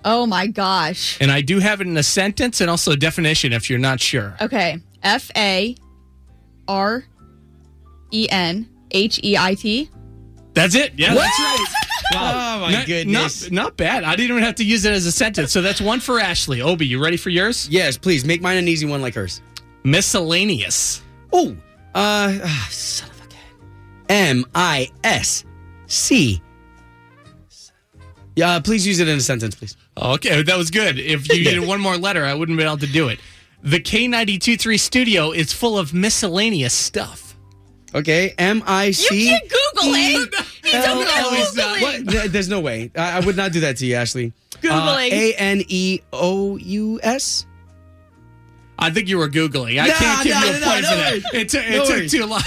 Oh 0.09 0.25
my 0.25 0.47
gosh. 0.47 1.19
and 1.21 1.33
I 1.33 1.41
do 1.41 1.59
have 1.59 1.81
it 1.81 1.89
in 1.89 1.97
a 1.97 2.03
sentence 2.03 2.61
and 2.61 2.71
also 2.71 2.93
a 2.93 2.97
definition 2.97 3.53
if 3.53 3.69
you're 3.69 3.79
not 3.81 4.01
sure. 4.01 4.37
Okay. 4.41 4.79
F 5.03 5.31
A 5.37 5.75
R 6.69 7.05
E 8.13 8.29
N 8.31 8.69
H 8.93 9.21
E 9.25 9.37
I 9.37 9.55
T. 9.55 9.91
That's 10.55 10.75
it. 10.77 10.93
Yeah, 10.97 11.15
that's 11.15 11.39
right. 11.39 11.67
Oh 12.15 12.61
my 12.61 12.73
Not- 12.73 12.87
goodness. 12.87 13.43
Not, 13.51 13.53
not 13.53 13.77
bad. 13.77 14.05
I 14.05 14.15
didn't 14.15 14.31
even 14.31 14.43
have 14.45 14.55
to 14.55 14.65
use 14.65 14.85
it 14.85 14.93
as 14.93 15.05
a 15.07 15.13
sentence. 15.13 15.51
So 15.51 15.61
that's 15.61 15.81
one 15.81 15.99
for 15.99 16.21
Ashley. 16.21 16.63
Obi, 16.63 16.87
you 16.87 17.03
ready 17.03 17.17
for 17.17 17.31
yours? 17.31 17.69
yes, 17.69 17.99
please 17.99 18.25
make 18.25 18.41
mine 18.41 18.57
an 18.59 18.69
easy 18.69 18.87
one 18.87 19.03
like 19.03 19.15
hers. 19.15 19.43
Miscellaneous. 19.83 21.03
Oh, 21.33 21.51
uh, 21.97 22.39
ah, 22.45 22.69
son 22.71 23.11
of 23.11 23.17
a 23.19 23.29
gun. 23.29 23.39
M 24.09 24.45
I 24.55 24.89
S 25.03 25.45
C. 25.89 26.41
Yeah, 28.37 28.61
please 28.61 28.87
use 28.87 29.01
it 29.01 29.09
in 29.09 29.17
a 29.19 29.21
sentence, 29.21 29.57
please. 29.57 29.77
Okay, 29.97 30.43
that 30.43 30.57
was 30.59 30.71
good. 30.71 30.99
If 30.99 31.29
you 31.33 31.45
needed 31.45 31.67
one 31.67 31.81
more 31.81 31.97
letter, 31.97 32.25
I 32.25 32.35
wouldn't 32.35 32.59
be 32.59 32.65
able 32.65 32.77
to 32.79 32.87
do 32.87 33.09
it. 33.09 33.19
The 33.63 33.81
K923 33.81 34.79
studio 34.79 35.33
is 35.33 35.53
full 35.53 35.79
of 35.79 35.95
miscellaneous 35.95 36.75
stuff. 36.75 37.35
Okay, 37.95 38.35
M 38.37 38.63
I 38.67 38.87
You 38.87 38.95
can't 39.09 39.43
Google 39.43 39.95
it. 39.95 40.35
He's 40.63 40.75
L- 40.75 40.97
over 40.99 41.05
there 41.05 41.23
Googling. 41.23 41.81
What? 42.15 42.33
There's 42.33 42.49
no 42.49 42.61
way. 42.61 42.91
I, 42.97 43.19
I 43.19 43.21
would 43.21 43.37
not 43.37 43.53
do 43.53 43.61
that 43.61 43.79
to 43.79 43.87
you, 43.87 43.95
Ashley. 43.95 44.33
Googling. 44.61 45.11
Uh, 45.13 45.15
a 45.15 45.35
N 45.35 45.63
E 45.67 46.01
O 46.13 46.57
U 46.57 47.01
S. 47.03 47.47
I 48.79 48.91
think 48.91 49.09
you 49.09 49.17
were 49.17 49.29
Googling. 49.29 49.81
I 49.81 49.87
No, 49.87 49.95
can't 49.95 50.25
give 50.25 50.35
no, 50.35 50.41
you 50.43 50.49
a 50.57 50.61
no, 50.61 50.67
point 50.67 50.83
no 50.83 50.89
for 50.91 50.97
that. 50.97 51.11
worries. 51.13 51.25
It, 51.33 51.49
took- 51.49 51.65
it 51.65 51.71
No 51.71 51.85
took 51.87 51.89
worries. 51.97 52.11
too 52.13 52.27
long. 52.27 52.43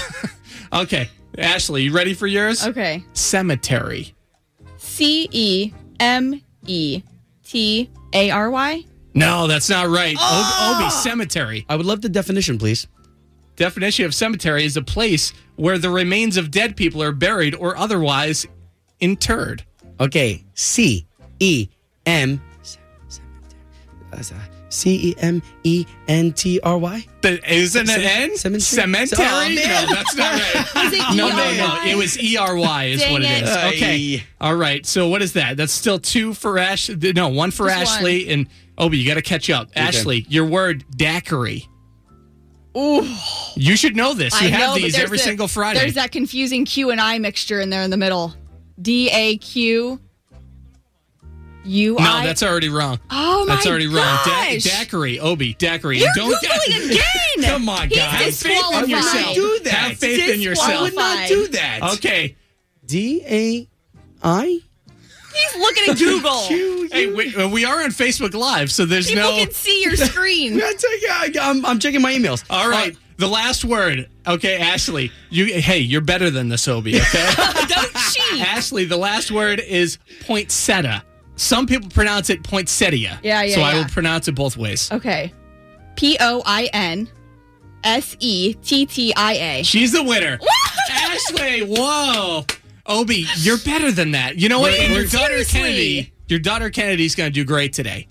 okay, 0.84 1.08
Ashley, 1.36 1.82
you 1.82 1.92
ready 1.92 2.14
for 2.14 2.28
yours? 2.28 2.64
Okay. 2.64 3.02
Cemetery. 3.14 4.14
C 4.76 5.28
E 5.32 5.72
M 5.98 6.40
E 6.66 7.02
T 7.50 7.90
A 8.12 8.30
R 8.30 8.48
Y. 8.48 8.84
No, 9.12 9.48
that's 9.48 9.68
not 9.68 9.88
right. 9.88 10.14
Ob-! 10.14 10.20
Ah! 10.20 10.80
Obi, 10.80 10.90
cemetery. 10.90 11.66
I 11.68 11.74
would 11.74 11.84
love 11.84 12.00
the 12.00 12.08
definition, 12.08 12.58
please. 12.58 12.86
Definition 13.56 14.04
of 14.04 14.14
cemetery 14.14 14.64
is 14.64 14.76
a 14.76 14.82
place 14.82 15.32
where 15.56 15.76
the 15.76 15.90
remains 15.90 16.36
of 16.36 16.52
dead 16.52 16.76
people 16.76 17.02
are 17.02 17.10
buried 17.10 17.56
or 17.56 17.76
otherwise 17.76 18.46
interred. 19.00 19.64
Okay, 19.98 20.44
C 20.54 21.08
E 21.40 21.68
M 22.06 22.40
C 24.70 25.10
E 25.10 25.14
M 25.18 25.42
E 25.64 25.84
N 26.08 26.32
T 26.32 26.58
R 26.62 26.78
Y. 26.78 27.04
The, 27.22 27.52
isn't 27.52 27.88
it 27.90 27.98
N? 28.00 28.36
cemetery? 28.36 28.60
Cemetery? 28.60 29.26
Oh, 29.26 29.48
no, 29.48 29.94
that's 29.94 30.16
not 30.16 30.32
right. 30.32 30.84
Is 30.86 30.92
it 30.94 31.16
No, 31.16 31.28
no, 31.28 31.36
E-R-Y? 31.50 31.84
no. 31.84 31.90
It 31.90 31.96
was 31.96 32.18
E 32.18 32.36
R 32.38 32.56
Y 32.56 32.84
is 32.84 33.00
Dang 33.00 33.12
what 33.12 33.22
it 33.22 33.26
it 33.30 33.42
is. 33.42 33.50
Okay. 33.74 34.24
All 34.40 34.56
right. 34.56 34.86
So 34.86 35.08
what 35.08 35.20
is 35.20 35.34
that? 35.34 35.56
That's 35.58 35.72
still 35.72 35.98
two 35.98 36.32
for 36.32 36.58
Ash. 36.58 36.88
No, 36.88 37.28
one 37.28 37.50
for 37.50 37.68
Just 37.68 37.96
Ashley 37.96 38.28
and 38.30 38.48
Obi. 38.78 38.96
You 38.98 39.06
got 39.06 39.14
to 39.14 39.22
catch 39.22 39.50
up. 39.50 39.68
Ashley, 39.76 40.24
your 40.30 40.46
word 40.46 40.84
daiquiri. 40.96 41.66
Ooh. 42.76 43.06
You 43.56 43.76
should 43.76 43.96
know 43.96 44.14
this. 44.14 44.40
You 44.40 44.46
I 44.46 44.50
have 44.52 44.60
know, 44.60 44.74
these 44.76 44.92
there's 44.92 45.04
every 45.04 45.18
the- 45.18 45.24
single 45.24 45.48
Friday. 45.48 45.80
There's 45.80 45.94
that 45.94 46.12
confusing 46.12 46.64
Q 46.64 46.90
and 46.90 47.00
I 47.00 47.18
mixture 47.18 47.60
in 47.60 47.68
there 47.70 47.82
in 47.82 47.90
the 47.90 47.96
middle. 47.96 48.34
D 48.80 49.10
A 49.10 49.36
Q 49.38 50.00
U 51.64 51.94
no, 51.94 51.98
I. 52.04 52.24
that's 52.26 52.42
already 52.42 52.68
wrong. 52.70 52.98
Oh 53.10 53.44
my 53.46 53.54
That's 53.54 53.66
already 53.66 53.86
wrong. 53.86 53.96
Da- 54.24 54.52
gosh. 54.54 54.62
daiquiri, 54.64 55.20
Obi, 55.20 55.54
daiquiri. 55.54 55.98
You're 55.98 56.08
Don't 56.14 56.34
Googling 56.42 56.90
again. 56.90 57.44
Come 57.50 57.68
on, 57.68 57.88
He's 57.88 57.98
guys. 57.98 58.10
Have 58.12 58.34
faith 58.34 58.46
in 58.46 58.58
disqualified. 58.58 58.88
yourself. 58.90 59.34
Do 59.34 59.58
that. 59.64 59.72
Have 59.72 59.96
faith 59.98 60.28
in 60.34 60.40
yourself. 60.40 60.68
I 60.68 60.72
yourself. 60.72 60.82
would 60.82 60.94
not 60.96 61.28
do 61.28 61.48
that. 61.48 61.80
Okay. 61.98 62.36
D 62.86 63.22
A 63.26 63.68
I 64.22 64.60
He's 65.32 65.60
looking 65.60 65.90
at 65.90 65.98
Google. 65.98 66.40
Q 66.48 66.88
Hey, 66.90 67.06
we, 67.12 67.34
uh, 67.36 67.48
we 67.48 67.64
are 67.64 67.82
on 67.84 67.90
Facebook 67.90 68.34
Live, 68.34 68.72
so 68.72 68.84
there's 68.84 69.06
People 69.08 69.22
no. 69.22 69.36
can 69.36 69.50
see 69.52 69.82
your 69.84 69.96
screen. 69.96 70.60
Yeah, 71.02 71.28
I'm, 71.42 71.64
I'm 71.64 71.78
checking 71.78 72.02
my 72.02 72.12
emails. 72.12 72.44
All 72.50 72.68
right. 72.68 72.94
Uh, 72.94 72.98
The 73.18 73.28
last 73.28 73.64
word. 73.64 74.08
Okay, 74.26 74.56
Ashley. 74.58 75.12
You 75.30 75.44
hey, 75.60 75.78
you're 75.78 76.00
better 76.00 76.30
than 76.30 76.48
this, 76.48 76.66
Obi, 76.66 76.96
okay? 76.98 77.30
Don't 77.68 77.94
cheat. 77.94 78.40
Ashley, 78.42 78.84
the 78.86 78.96
last 78.96 79.30
word 79.30 79.60
is 79.60 79.98
poinsettia. 80.26 81.04
Some 81.40 81.66
people 81.66 81.88
pronounce 81.88 82.28
it 82.28 82.44
poinsettia. 82.44 83.18
Yeah, 83.22 83.42
yeah, 83.42 83.54
So 83.54 83.62
I 83.62 83.72
yeah. 83.72 83.78
will 83.78 83.88
pronounce 83.88 84.28
it 84.28 84.34
both 84.34 84.58
ways. 84.58 84.92
Okay. 84.92 85.32
P 85.96 86.18
O 86.20 86.42
I 86.44 86.68
N 86.74 87.08
S 87.82 88.14
E 88.20 88.52
T 88.62 88.84
T 88.84 89.14
I 89.16 89.32
A. 89.32 89.62
She's 89.62 89.90
the 89.92 90.02
winner. 90.04 90.38
Ashley, 90.90 91.60
whoa. 91.62 92.44
Obi, 92.84 93.24
you're 93.38 93.56
better 93.58 93.90
than 93.90 94.10
that. 94.10 94.36
You 94.36 94.50
know 94.50 94.60
what? 94.60 94.74
And 94.74 94.92
your 94.92 95.06
daughter. 95.06 95.42
Kennedy, 95.44 96.12
your 96.28 96.40
daughter 96.40 96.68
Kennedy's 96.68 97.14
going 97.14 97.28
to 97.30 97.34
do 97.34 97.44
great 97.46 97.72
today. 97.72 98.06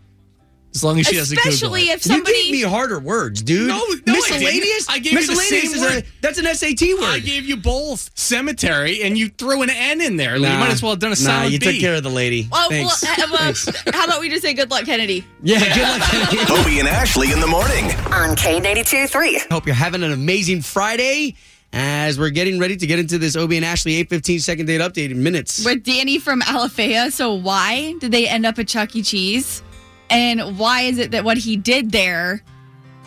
As 0.76 0.84
long 0.84 1.00
as 1.00 1.08
she 1.08 1.16
doesn't 1.16 1.36
Google 1.36 1.52
Especially 1.52 1.82
it. 1.90 1.96
if 1.98 2.06
You 2.06 2.12
somebody. 2.14 2.44
gave 2.44 2.52
me 2.52 2.62
harder 2.62 3.00
words, 3.00 3.42
dude. 3.42 3.68
No, 3.70 3.78
no, 3.78 3.82
I 3.84 3.88
didn't. 3.96 4.14
miscellaneous. 4.14 4.88
I 4.90 5.00
gave 5.00 5.14
you 5.14 5.26
the 5.26 5.32
miscellaneous 5.34 5.72
same 5.72 5.74
is 5.74 5.82
word. 5.82 6.04
a 6.04 6.22
that's 6.22 6.38
an 6.38 6.46
SAT 6.46 6.88
word. 7.00 7.04
I 7.10 7.20
gave 7.20 7.46
you 7.46 7.58
both 7.58 8.12
cemetery, 8.14 9.02
and 9.02 9.18
you 9.18 9.30
threw 9.30 9.64
an 9.64 9.70
N 9.72 10.00
in 10.00 10.16
there. 10.18 10.36
you 10.36 10.44
might 10.44 10.70
as 10.72 10.84
well 10.84 10.92
have 10.92 11.00
done 11.00 11.12
a 11.12 11.24
Nah, 11.24 11.44
you 11.46 11.60
B. 11.60 11.66
took 11.72 11.76
care 11.82 11.96
of 11.96 12.04
the 12.04 12.10
lady. 12.10 12.48
Oh, 12.52 12.68
well, 12.70 12.90
Thanks. 12.90 13.04
uh, 13.04 13.16
well, 13.32 13.38
Thanks. 13.54 13.66
how 13.94 14.06
about 14.06 14.20
we 14.22 14.30
just 14.30 14.44
say 14.44 14.54
good 14.54 14.70
luck, 14.70 14.86
Kennedy? 14.86 15.26
Yeah, 15.42 15.60
good 15.60 15.82
luck. 15.82 16.02
Kennedy. 16.10 16.38
Obie 16.62 16.80
and 16.80 16.88
Ashley 16.88 17.32
in 17.32 17.40
the 17.40 17.48
morning. 17.48 17.86
On 18.14 18.36
K92 18.36 19.10
3. 19.10 19.40
Hope 19.52 19.66
you're 19.66 19.74
having 19.76 20.04
an 20.04 20.12
amazing 20.12 20.62
Friday 20.62 21.36
as 21.74 22.18
we're 22.20 22.30
getting 22.30 22.60
ready 22.60 22.76
to 22.78 22.86
get 22.88 23.00
into 23.00 23.18
this 23.18 23.36
Obie 23.36 23.58
and 23.58 23.66
Ashley 23.66 23.94
815 23.96 24.40
second 24.40 24.66
date 24.68 24.82
update 24.82 25.12
in 25.12 25.22
minutes. 25.24 25.66
With 25.66 25.84
Danny 25.84 26.20
from 26.20 26.42
Alafaya. 26.42 27.12
So, 27.12 27.34
why 27.34 27.96
did 28.00 28.12
they 28.12 28.28
end 28.28 28.46
up 28.46 28.58
at 28.60 28.68
Chuck 28.68 28.96
E. 28.96 29.02
Cheese? 29.02 29.64
And 30.10 30.58
why 30.58 30.82
is 30.82 30.98
it 30.98 31.12
that 31.12 31.24
what 31.24 31.38
he 31.38 31.58
did 31.58 31.92
there 31.92 32.42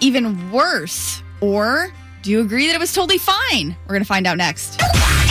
even 0.00 0.50
worse? 0.52 1.22
Or 1.40 1.92
do 2.22 2.30
you 2.30 2.40
agree 2.40 2.66
that 2.68 2.74
it 2.74 2.78
was 2.78 2.92
totally 2.92 3.18
fine? 3.18 3.76
We're 3.82 3.94
going 3.94 4.02
to 4.02 4.06
find 4.06 4.26
out 4.26 4.36
next. 4.36 4.78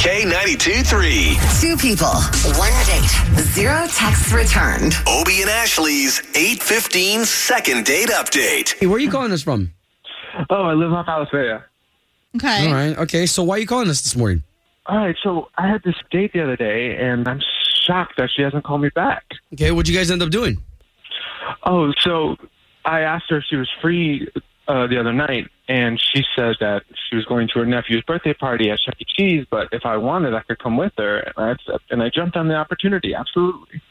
K92 0.01 0.85
3. 0.85 1.37
Two 1.61 1.77
people, 1.77 2.07
one 2.57 2.73
date, 2.85 3.43
zero 3.53 3.85
texts 3.87 4.33
returned. 4.33 4.93
Obie 5.07 5.41
and 5.41 5.49
Ashley's 5.49 6.19
815 6.35 7.23
second 7.23 7.85
date 7.85 8.09
update. 8.09 8.73
Hey, 8.79 8.87
where 8.87 8.95
are 8.95 8.99
you 8.99 9.11
calling 9.11 9.31
us 9.31 9.43
from? 9.43 9.71
Oh, 10.49 10.63
I 10.63 10.73
live 10.73 10.91
off 10.91 11.05
Alafaya. 11.05 11.63
Okay. 12.35 12.67
All 12.67 12.73
right. 12.73 12.97
Okay. 12.97 13.25
So 13.25 13.43
why 13.43 13.55
are 13.55 13.59
you 13.59 13.67
calling 13.67 13.89
us 13.89 14.01
this 14.01 14.15
morning? 14.15 14.43
All 14.87 14.97
right, 14.97 15.15
so 15.21 15.49
I 15.57 15.67
had 15.67 15.83
this 15.83 15.93
date 16.09 16.33
the 16.33 16.41
other 16.41 16.55
day, 16.55 16.97
and 16.97 17.27
I'm 17.27 17.39
shocked 17.85 18.13
that 18.17 18.29
she 18.35 18.41
hasn't 18.41 18.63
called 18.63 18.81
me 18.81 18.89
back. 18.89 19.23
Okay. 19.53 19.71
What'd 19.71 19.87
you 19.87 19.95
guys 19.95 20.09
end 20.09 20.23
up 20.23 20.31
doing? 20.31 20.57
Oh, 21.63 21.91
so 21.99 22.37
I 22.85 23.01
asked 23.01 23.25
her 23.29 23.37
if 23.37 23.43
she 23.49 23.55
was 23.55 23.69
free 23.81 24.27
uh, 24.67 24.87
the 24.87 24.99
other 24.99 25.13
night, 25.13 25.47
and 25.67 25.99
she 25.99 26.23
said 26.35 26.55
that 26.59 26.83
she 27.09 27.15
was 27.15 27.25
going 27.25 27.47
to 27.49 27.59
her 27.59 27.65
nephew's 27.65 28.03
birthday 28.03 28.33
party 28.33 28.69
at 28.71 28.79
Chuck 28.79 28.95
E. 28.99 29.05
Cheese, 29.17 29.45
but 29.49 29.67
if 29.71 29.85
I 29.85 29.97
wanted, 29.97 30.33
I 30.33 30.41
could 30.41 30.59
come 30.59 30.77
with 30.77 30.93
her. 30.97 31.19
And 31.19 31.33
I, 31.37 31.51
accept- 31.51 31.91
and 31.91 32.01
I 32.03 32.09
jumped 32.09 32.35
on 32.37 32.47
the 32.47 32.55
opportunity, 32.55 33.13
absolutely. 33.13 33.81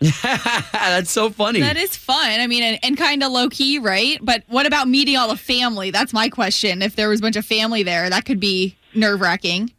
That's 0.22 1.10
so 1.10 1.28
funny. 1.28 1.60
That 1.60 1.76
is 1.76 1.94
fun. 1.94 2.40
I 2.40 2.46
mean, 2.46 2.62
and, 2.62 2.78
and 2.82 2.96
kind 2.96 3.22
of 3.22 3.32
low 3.32 3.50
key, 3.50 3.78
right? 3.78 4.18
But 4.22 4.44
what 4.48 4.64
about 4.66 4.88
meeting 4.88 5.16
all 5.16 5.28
the 5.28 5.36
family? 5.36 5.90
That's 5.90 6.14
my 6.14 6.30
question. 6.30 6.80
If 6.80 6.96
there 6.96 7.10
was 7.10 7.20
a 7.20 7.22
bunch 7.22 7.36
of 7.36 7.44
family 7.44 7.82
there, 7.82 8.08
that 8.08 8.24
could 8.24 8.40
be 8.40 8.76
nerve 8.94 9.20
wracking. 9.20 9.70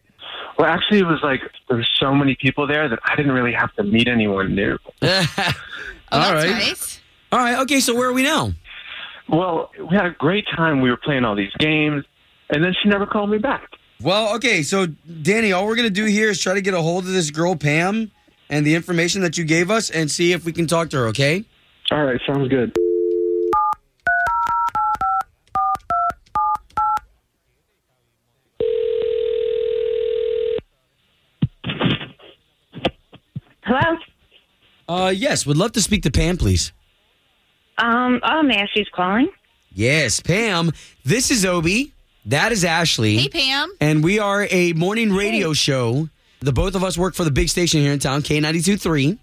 Well, 0.60 0.67
actually, 0.70 1.00
it 1.00 1.08
was 1.08 1.22
like 1.24 1.41
there 1.70 1.78
were 1.78 1.88
so 2.00 2.13
many 2.13 2.36
people 2.39 2.67
there 2.67 2.88
that 2.88 3.00
I 3.04 3.15
didn't 3.15 3.32
really 3.32 3.54
have 3.54 3.74
to 3.78 3.84
meet 3.84 4.08
anyone 4.08 4.54
new. 4.54 4.78
All 5.02 5.10
Oh, 6.13 6.20
that's 6.20 6.46
right. 6.46 6.50
nice. 6.52 7.01
All 7.32 7.39
right. 7.39 7.60
Okay. 7.60 7.80
So 7.80 7.96
where 7.96 8.10
are 8.10 8.13
we 8.13 8.24
now? 8.24 8.54
Well, 9.30 9.72
we 9.80 9.96
had 9.96 10.06
a 10.06 10.12
great 10.12 10.46
time. 10.56 10.82
We 10.82 10.89
were 10.89 10.98
playing 10.98 11.24
all 11.24 11.36
these 11.36 11.54
games, 11.58 12.04
and 12.50 12.63
then 12.63 12.74
she 12.82 12.89
never 12.89 13.06
called 13.06 13.30
me 13.30 13.38
back. 13.38 13.70
Well, 14.02 14.36
okay. 14.36 14.63
So, 14.63 14.88
Danny, 14.88 15.54
all 15.54 15.67
we're 15.67 15.76
going 15.76 15.88
to 15.88 15.94
do 15.94 16.06
here 16.06 16.30
is 16.30 16.41
try 16.41 16.54
to 16.54 16.62
get 16.62 16.74
a 16.74 16.82
hold 16.82 17.06
of 17.06 17.12
this 17.12 17.30
girl, 17.30 17.56
Pam, 17.56 18.12
and 18.50 18.65
the 18.65 18.76
information 18.76 19.22
that 19.22 19.38
you 19.38 19.46
gave 19.46 19.72
us 19.72 19.89
and 19.89 20.10
see 20.10 20.34
if 20.34 20.44
we 20.44 20.52
can 20.52 20.67
talk 20.67 20.89
to 20.89 20.98
her, 20.98 21.08
okay? 21.10 21.46
All 21.91 22.04
right, 22.04 22.20
sounds 22.26 22.50
good. 22.50 22.76
Hello? 33.63 33.98
Uh, 34.89 35.13
yes. 35.15 35.46
Would 35.46 35.56
love 35.58 35.72
to 35.74 35.82
speak 35.82 36.04
to 36.04 36.12
Pam, 36.12 36.36
please. 36.36 36.74
Um, 37.78 38.20
oh, 38.24 38.44
may 38.44 38.58
I 38.58 38.62
ask 38.62 38.72
who's 38.76 38.90
calling? 38.94 39.30
Yes, 39.74 40.20
Pam. 40.20 40.72
This 41.04 41.32
is 41.32 41.46
Obi. 41.46 41.94
That 42.26 42.52
is 42.52 42.64
Ashley. 42.64 43.18
Hey, 43.18 43.30
Pam. 43.30 43.74
And 43.80 44.04
we 44.04 44.20
are 44.20 44.48
a 44.52 44.74
morning 44.74 45.12
radio 45.12 45.54
show. 45.54 46.10
The 46.42 46.52
both 46.52 46.76
of 46.76 46.84
us 46.84 46.98
work 46.98 47.16
for 47.16 47.24
the 47.24 47.32
big 47.32 47.50
station 47.50 47.82
here 47.82 47.94
in 47.94 48.00
town, 48.00 48.22
K92.3. 48.22 49.18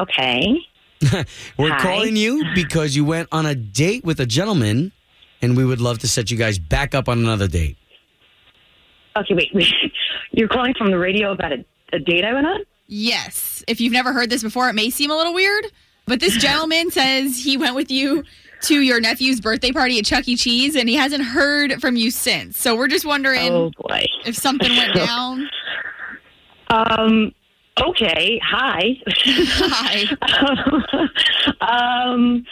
Okay. 0.00 0.58
We're 1.58 1.70
Hi. 1.70 1.82
calling 1.82 2.16
you 2.16 2.44
because 2.54 2.94
you 2.96 3.04
went 3.04 3.28
on 3.32 3.46
a 3.46 3.54
date 3.54 4.04
with 4.04 4.20
a 4.20 4.26
gentleman, 4.26 4.92
and 5.40 5.56
we 5.56 5.64
would 5.64 5.80
love 5.80 5.98
to 6.00 6.08
set 6.08 6.30
you 6.30 6.36
guys 6.36 6.58
back 6.58 6.94
up 6.94 7.08
on 7.08 7.18
another 7.18 7.48
date. 7.48 7.76
Okay, 9.16 9.34
wait, 9.34 9.50
wait. 9.54 9.72
You're 10.32 10.48
calling 10.48 10.74
from 10.74 10.90
the 10.90 10.98
radio 10.98 11.32
about 11.32 11.52
a, 11.52 11.64
a 11.92 11.98
date 11.98 12.24
I 12.24 12.32
went 12.32 12.46
on? 12.46 12.60
Yes. 12.86 13.62
If 13.68 13.80
you've 13.80 13.92
never 13.92 14.12
heard 14.12 14.30
this 14.30 14.42
before, 14.42 14.68
it 14.68 14.74
may 14.74 14.90
seem 14.90 15.10
a 15.10 15.16
little 15.16 15.34
weird, 15.34 15.66
but 16.06 16.20
this 16.20 16.36
gentleman 16.36 16.90
says 16.90 17.36
he 17.42 17.56
went 17.56 17.74
with 17.74 17.90
you 17.90 18.24
to 18.62 18.80
your 18.80 19.00
nephew's 19.00 19.40
birthday 19.40 19.72
party 19.72 19.98
at 19.98 20.04
Chuck 20.04 20.28
E. 20.28 20.36
Cheese 20.36 20.76
and 20.76 20.88
he 20.88 20.94
hasn't 20.94 21.24
heard 21.24 21.80
from 21.80 21.96
you 21.96 22.10
since. 22.10 22.58
So 22.58 22.76
we're 22.76 22.88
just 22.88 23.04
wondering 23.04 23.50
Oh, 23.52 23.70
boy. 23.76 24.04
if 24.24 24.36
something 24.36 24.70
went 24.76 24.94
down. 25.06 25.48
Um, 26.68 27.32
okay. 27.80 28.40
Hi. 28.44 28.96
Hi. 29.16 30.04
um, 32.12 32.44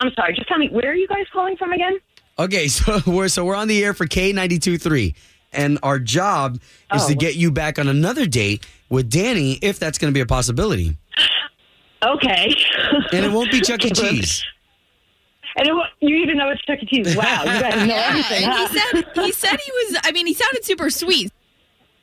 I'm 0.00 0.12
sorry. 0.14 0.34
Just 0.34 0.48
tell 0.48 0.58
me, 0.58 0.68
where 0.68 0.90
are 0.90 0.94
you 0.94 1.08
guys 1.08 1.26
calling 1.32 1.56
from 1.56 1.72
again? 1.72 1.98
Okay, 2.38 2.68
so 2.68 3.00
we're 3.06 3.28
so 3.28 3.44
we're 3.44 3.54
on 3.54 3.68
the 3.68 3.84
air 3.84 3.92
for 3.92 4.06
K92.3, 4.06 5.14
and 5.52 5.78
our 5.82 5.98
job 5.98 6.58
is 6.94 7.04
to 7.06 7.12
Oh. 7.12 7.16
get 7.16 7.36
you 7.36 7.50
back 7.50 7.78
on 7.78 7.86
another 7.88 8.24
date 8.26 8.66
with 8.88 9.10
Danny, 9.10 9.58
if 9.62 9.78
that's 9.78 9.98
going 9.98 10.10
to 10.12 10.14
be 10.16 10.20
a 10.20 10.26
possibility. 10.26 10.96
Okay. 12.02 12.54
And 13.12 13.24
it 13.26 13.32
won't 13.32 13.50
be 13.50 13.60
Chuck 13.60 13.84
E. 13.84 13.90
Cheese. 13.94 14.44
And 15.56 15.66
it, 15.68 15.72
wa- 15.72 15.86
you 16.00 16.16
even 16.16 16.38
know 16.38 16.48
it's 16.50 16.62
Chuck 16.62 16.78
E. 16.82 16.86
Cheese. 16.86 17.16
Wow, 17.16 17.42
you 17.44 17.60
guys 17.60 17.74
know 17.86 17.94
Yeah, 17.94 18.06
everything. 18.08 18.44
huh? 18.44 18.66
he 18.68 18.78
said 18.78 19.04
he 19.24 19.32
said 19.32 19.60
he 19.60 19.70
was 19.72 20.00
I 20.04 20.12
mean, 20.12 20.26
he 20.26 20.34
sounded 20.34 20.64
super 20.64 20.90
sweet. 20.90 21.32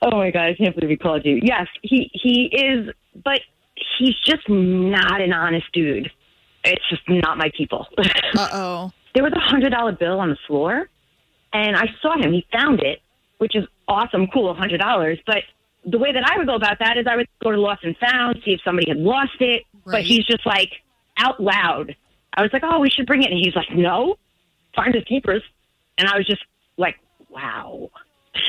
Oh 0.01 0.15
my 0.17 0.29
god, 0.31 0.43
I 0.49 0.53
can't 0.55 0.75
believe 0.75 0.89
he 0.91 0.97
called 0.97 1.25
you. 1.25 1.39
Yes, 1.41 1.67
he 1.81 2.10
he 2.13 2.51
is, 2.53 2.89
but 3.23 3.41
he's 3.97 4.15
just 4.25 4.47
not 4.49 5.21
an 5.21 5.33
honest 5.33 5.65
dude. 5.73 6.12
It's 6.63 6.88
just 6.89 7.01
not 7.10 7.38
my 7.38 7.49
people. 7.57 7.88
Uh-oh. 8.38 8.91
there 9.15 9.23
was 9.23 9.33
a 9.33 9.39
hundred 9.39 9.71
dollar 9.71 9.93
bill 9.93 10.19
on 10.19 10.29
the 10.29 10.38
floor, 10.45 10.89
and 11.53 11.75
I 11.75 11.86
saw 12.01 12.15
him. 12.21 12.33
He 12.33 12.45
found 12.51 12.81
it, 12.81 12.99
which 13.39 13.55
is 13.55 13.63
awesome, 13.88 14.27
cool, 14.27 14.51
a 14.51 14.53
hundred 14.53 14.79
dollars. 14.81 15.17
But 15.25 15.38
the 15.86 15.97
way 15.97 16.12
that 16.12 16.29
I 16.29 16.38
would 16.38 16.45
go 16.47 16.55
about 16.55 16.77
that 16.79 16.97
is 16.97 17.07
I 17.10 17.15
would 17.15 17.27
go 17.41 17.51
to 17.51 17.57
Lost 17.60 17.83
and 17.86 17.95
Found, 17.97 18.41
see 18.43 18.51
if 18.51 18.60
somebody 18.65 18.89
had 18.89 18.97
lost 18.97 19.39
it. 19.39 19.63
But 19.91 20.04
he's 20.04 20.26
just 20.26 20.45
like 20.45 20.71
out 21.17 21.39
loud. 21.41 21.95
I 22.36 22.41
was 22.41 22.52
like, 22.54 22.63
oh, 22.65 22.80
we 22.80 22.89
should 22.89 23.06
bring 23.08 23.23
it, 23.23 23.32
and 23.32 23.39
he's 23.43 23.56
like, 23.56 23.71
no, 23.73 24.17
finders 24.76 25.04
keepers. 25.08 25.41
And 25.97 26.08
I 26.08 26.17
was 26.17 26.26
just 26.28 26.43
like, 26.78 26.95
wow. 27.30 27.89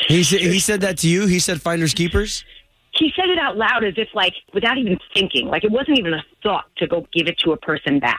He 0.07 0.23
said 0.23 0.41
he 0.41 0.59
said 0.61 0.81
that 0.83 0.99
to 0.99 1.09
you. 1.09 1.27
He 1.27 1.39
said 1.39 1.63
finders 1.63 1.95
keepers. 1.95 2.45
he 2.93 3.11
said 3.17 3.29
it 3.31 3.39
out 3.39 3.57
loud 3.57 3.85
as 3.85 3.95
if 3.97 4.09
like 4.15 4.35
without 4.53 4.77
even 4.77 4.99
thinking 5.15 5.47
like 5.47 5.65
it 5.65 5.71
wasn't 5.71 5.99
even 5.99 6.13
a 6.13 6.23
thought 6.43 6.65
to 6.77 6.87
go 6.87 7.07
give 7.13 7.27
it 7.29 7.39
to 7.39 7.53
a 7.53 7.57
person 7.57 7.99
back 8.01 8.19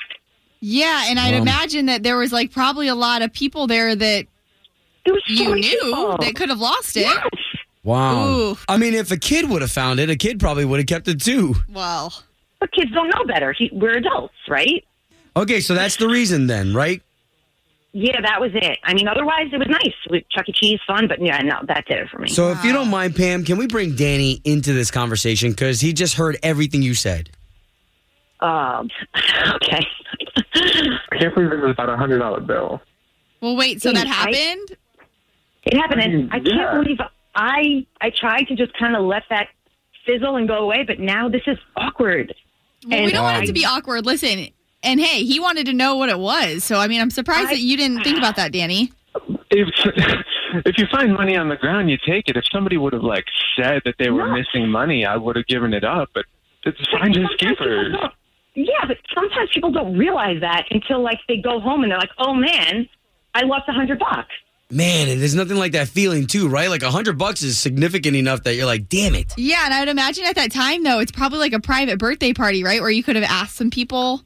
Yeah, 0.61 1.03
and 1.07 1.19
I'd 1.19 1.35
Um, 1.35 1.41
imagine 1.41 1.85
that 1.87 2.01
there 2.01 2.17
was 2.17 2.31
like 2.33 2.51
probably 2.51 2.87
a 2.87 2.95
lot 2.95 3.21
of 3.21 3.31
people 3.33 3.67
there 3.67 3.93
that 3.95 4.25
there 5.05 5.13
was 5.13 5.23
so 5.27 5.33
you 5.33 5.55
knew 5.55 5.79
people. 5.81 6.17
that 6.17 6.33
could 6.35 6.49
have 6.49 6.59
lost 6.59 6.95
it. 6.97 7.01
yes. 7.01 7.27
Wow. 7.83 8.27
Ooh. 8.29 8.57
I 8.67 8.77
mean, 8.77 8.93
if 8.93 9.11
a 9.11 9.17
kid 9.17 9.49
would 9.49 9.61
have 9.61 9.71
found 9.71 9.99
it, 9.99 10.09
a 10.09 10.15
kid 10.15 10.39
probably 10.39 10.65
would 10.65 10.79
have 10.79 10.87
kept 10.87 11.07
it 11.07 11.21
too. 11.21 11.55
Well, 11.71 12.13
but 12.59 12.71
kids 12.71 12.91
don't 12.91 13.09
know 13.09 13.23
better 13.25 13.53
he, 13.57 13.69
we're 13.73 13.97
adults 13.97 14.33
right 14.47 14.83
Okay, 15.35 15.59
so 15.61 15.73
that's 15.75 15.95
the 15.95 16.07
reason 16.09 16.47
then, 16.47 16.73
right? 16.73 17.01
yeah 17.91 18.21
that 18.21 18.39
was 18.39 18.51
it 18.53 18.77
i 18.83 18.93
mean 18.93 19.07
otherwise 19.07 19.47
it 19.51 19.57
was 19.57 19.67
nice 19.67 19.95
with 20.11 20.23
chuck 20.29 20.47
e 20.47 20.51
cheese 20.53 20.79
fun 20.85 21.07
but 21.07 21.19
yeah 21.19 21.39
no 21.41 21.55
that 21.67 21.85
did 21.87 21.97
it 21.97 22.07
for 22.09 22.19
me 22.19 22.29
So 22.29 22.51
if 22.51 22.63
you 22.63 22.71
don't 22.71 22.89
mind, 22.89 23.15
Pam, 23.15 23.43
can 23.43 23.57
we 23.57 23.65
bring 23.65 23.95
Danny 23.95 24.41
into 24.43 24.73
this 24.73 24.91
conversation 24.91 25.49
because 25.51 25.81
he 25.81 25.91
just 25.91 26.13
heard 26.15 26.37
everything 26.43 26.83
you 26.83 26.93
said. 26.93 27.31
um 28.41 28.89
okay 29.55 29.85
I 30.55 31.17
can't 31.19 31.33
believe 31.35 31.51
it 31.51 31.61
was 31.61 31.71
about 31.71 31.89
a 31.89 31.97
hundred 31.97 32.19
dollar 32.19 32.41
bill. 32.41 32.81
well, 33.41 33.55
wait. 33.55 33.81
So 33.81 33.91
that 33.91 34.05
I- 34.05 34.09
happened? 34.09 34.77
it 35.63 35.75
happened 35.75 36.01
and 36.01 36.31
i 36.31 36.37
Yeah. 36.37 36.51
can't 36.71 36.83
believe 36.83 36.97
i 37.35 37.85
i 38.01 38.09
tried 38.11 38.43
to 38.49 38.55
just 38.55 38.71
kind 38.77 38.95
of 38.95 39.03
let 39.03 39.23
that 39.31 39.47
fizzle 40.05 40.35
and 40.35 40.47
go 40.47 40.57
away 40.59 40.83
but 40.85 40.99
now 40.99 41.27
this 41.27 41.41
is 41.47 41.57
awkward 41.75 42.33
Well, 42.87 43.03
we 43.05 43.11
don't 43.11 43.23
want 43.23 43.43
it 43.43 43.47
to 43.47 43.53
be 43.53 43.65
awkward. 43.65 44.05
Listen, 44.05 44.47
and 44.83 44.99
hey, 44.99 45.23
he 45.23 45.39
wanted 45.39 45.65
to 45.67 45.73
know 45.73 45.95
what 45.97 46.09
it 46.09 46.19
was. 46.19 46.63
So 46.63 46.79
I 46.79 46.87
mean, 46.87 47.01
I'm 47.01 47.09
surprised 47.11 47.49
I- 47.49 47.53
that 47.55 47.59
you 47.59 47.75
didn't 47.77 48.03
think 48.03 48.17
about 48.17 48.35
that, 48.37 48.51
Danny. 48.51 48.91
if 49.51 49.67
if 50.65 50.77
you 50.77 50.85
find 50.91 51.13
money 51.13 51.35
on 51.37 51.49
the 51.49 51.55
ground, 51.57 51.89
you 51.89 51.97
take 52.07 52.27
it. 52.29 52.37
If 52.37 52.45
somebody 52.51 52.77
would 52.77 52.93
have 52.93 53.03
like 53.03 53.25
said 53.55 53.81
that 53.85 53.95
they 53.99 54.09
were 54.09 54.27
No. 54.27 54.33
missing 54.37 54.69
money, 54.69 55.05
I 55.05 55.15
would 55.17 55.35
have 55.35 55.47
given 55.47 55.73
it 55.73 55.83
up. 55.83 56.09
But 56.13 56.25
it's 56.63 56.77
finders 56.91 57.15
Sometimes 57.15 57.35
people 57.39 57.55
keepers. 57.55 57.95
Yeah, 58.55 58.85
but 58.87 58.97
sometimes 59.13 59.49
people 59.53 59.71
don't 59.71 59.97
realize 59.97 60.41
that 60.41 60.65
until 60.71 61.01
like 61.03 61.19
they 61.27 61.37
go 61.37 61.59
home 61.59 61.83
and 61.83 61.91
they're 61.91 61.99
like, 61.99 62.09
"Oh 62.17 62.33
man, 62.33 62.87
I 63.33 63.43
lost 63.43 63.63
a 63.67 63.71
hundred 63.73 63.99
bucks." 63.99 64.33
Man, 64.71 65.09
and 65.09 65.19
there's 65.19 65.33
nothing 65.33 65.57
like 65.57 65.71
that 65.71 65.87
feeling 65.87 66.27
too, 66.27 66.47
right? 66.47 66.69
Like 66.69 66.83
a 66.83 66.91
hundred 66.91 67.17
bucks 67.17 67.41
is 67.41 67.57
significant 67.57 68.15
enough 68.15 68.43
that 68.43 68.53
you're 68.53 68.67
like, 68.67 68.87
damn 68.87 69.15
it. 69.15 69.33
Yeah, 69.35 69.65
and 69.65 69.73
I 69.73 69.79
would 69.79 69.89
imagine 69.89 70.25
at 70.25 70.35
that 70.35 70.51
time 70.51 70.83
though, 70.83 70.99
it's 70.99 71.11
probably 71.11 71.39
like 71.39 71.53
a 71.53 71.59
private 71.59 71.97
birthday 71.97 72.33
party, 72.33 72.63
right? 72.63 72.79
Where 72.79 72.91
you 72.91 73.01
could 73.01 73.15
have 73.15 73.25
asked 73.25 73.55
some 73.55 73.71
people. 73.71 74.21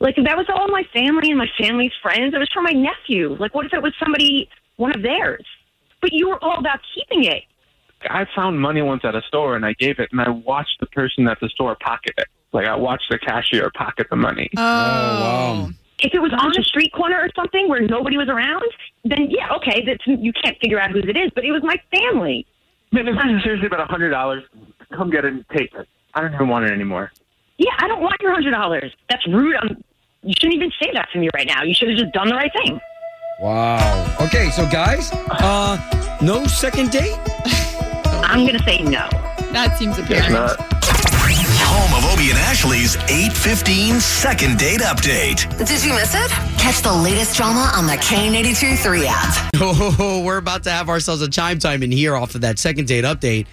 Like 0.00 0.16
that 0.16 0.36
was 0.36 0.46
all 0.48 0.68
my 0.68 0.82
family 0.94 1.28
and 1.28 1.38
my 1.38 1.48
family's 1.58 1.92
friends. 2.00 2.32
It 2.32 2.38
was 2.38 2.48
for 2.54 2.62
my 2.62 2.72
nephew. 2.72 3.36
Like, 3.38 3.54
what 3.54 3.66
if 3.66 3.74
it 3.74 3.82
was 3.82 3.92
somebody, 4.02 4.48
one 4.76 4.96
of 4.96 5.02
theirs? 5.02 5.44
But 6.00 6.12
you 6.12 6.30
were 6.30 6.42
all 6.42 6.58
about 6.58 6.80
keeping 6.94 7.24
it. 7.24 7.42
I 8.08 8.26
found 8.34 8.60
money 8.60 8.80
once 8.80 9.04
at 9.04 9.14
a 9.14 9.22
store 9.28 9.56
and 9.56 9.64
I 9.64 9.74
gave 9.74 9.98
it, 9.98 10.08
and 10.10 10.22
I 10.22 10.30
watched 10.30 10.80
the 10.80 10.86
person 10.86 11.28
at 11.28 11.38
the 11.40 11.50
store 11.50 11.76
pocket 11.76 12.14
it. 12.16 12.28
Like 12.52 12.66
I 12.66 12.76
watched 12.76 13.10
the 13.10 13.18
cashier 13.18 13.70
pocket 13.74 14.06
the 14.08 14.16
money. 14.16 14.50
Oh, 14.56 14.60
oh 14.60 14.64
wow. 14.64 15.70
If 16.02 16.14
it 16.14 16.18
was 16.18 16.32
on 16.36 16.50
a 16.58 16.64
street 16.64 16.92
corner 16.92 17.16
or 17.16 17.28
something 17.36 17.68
where 17.68 17.80
nobody 17.80 18.16
was 18.16 18.28
around, 18.28 18.64
then 19.04 19.30
yeah, 19.30 19.54
okay, 19.56 19.84
that's 19.86 20.04
you 20.06 20.32
can't 20.32 20.58
figure 20.60 20.80
out 20.80 20.90
whose 20.90 21.04
it 21.06 21.16
is. 21.16 21.30
But 21.34 21.44
it 21.44 21.52
was 21.52 21.62
my 21.62 21.76
family. 21.94 22.46
Man, 22.90 23.06
this 23.06 23.14
is 23.14 23.42
seriously 23.42 23.68
about 23.68 23.80
a 23.80 23.86
hundred 23.86 24.10
dollars, 24.10 24.42
come 24.92 25.10
get 25.10 25.24
it 25.24 25.32
and 25.32 25.44
take 25.56 25.72
it. 25.72 25.88
I 26.14 26.20
don't 26.20 26.34
even 26.34 26.48
want 26.48 26.66
it 26.66 26.72
anymore. 26.72 27.12
Yeah, 27.58 27.70
I 27.78 27.86
don't 27.88 28.02
want 28.02 28.16
your 28.20 28.32
hundred 28.32 28.50
dollars. 28.50 28.92
That's 29.08 29.26
rude. 29.28 29.56
I'm, 29.56 29.82
you 30.22 30.34
shouldn't 30.38 30.54
even 30.54 30.72
say 30.82 30.90
that 30.92 31.08
to 31.12 31.18
me 31.18 31.28
right 31.34 31.46
now. 31.46 31.62
You 31.62 31.74
should 31.74 31.88
have 31.88 31.98
just 31.98 32.12
done 32.12 32.28
the 32.28 32.34
right 32.34 32.52
thing. 32.64 32.80
Wow. 33.40 34.16
Okay, 34.20 34.50
so 34.50 34.68
guys, 34.68 35.10
uh, 35.12 36.18
no 36.20 36.44
second 36.46 36.90
date? 36.90 37.16
I'm 38.24 38.46
gonna 38.46 38.62
say 38.62 38.82
no. 38.82 39.08
That 39.52 39.76
seems 39.78 39.98
It's 39.98 40.08
apparent. 40.08 40.58
Not. 41.72 41.88
Home 41.90 42.04
of 42.04 42.12
Obie 42.12 42.30
and 42.30 42.38
Ashley's 42.38 42.96
815 42.96 44.00
second 44.00 44.58
date 44.58 44.80
update. 44.80 45.48
Did 45.58 45.82
you 45.84 45.92
miss 45.94 46.14
it? 46.14 46.30
Catch 46.58 46.82
the 46.82 46.92
latest 46.92 47.36
drama 47.36 47.70
on 47.74 47.86
the 47.86 47.94
K92 47.94 48.78
3 48.78 49.06
app. 49.06 49.48
Oh, 49.64 50.22
we're 50.24 50.38
about 50.38 50.64
to 50.64 50.70
have 50.70 50.88
ourselves 50.88 51.22
a 51.22 51.28
chime 51.30 51.58
time 51.58 51.82
in 51.82 51.92
here 51.92 52.16
off 52.16 52.34
of 52.34 52.40
that 52.40 52.58
second 52.58 52.88
date 52.88 53.04
update. 53.04 53.46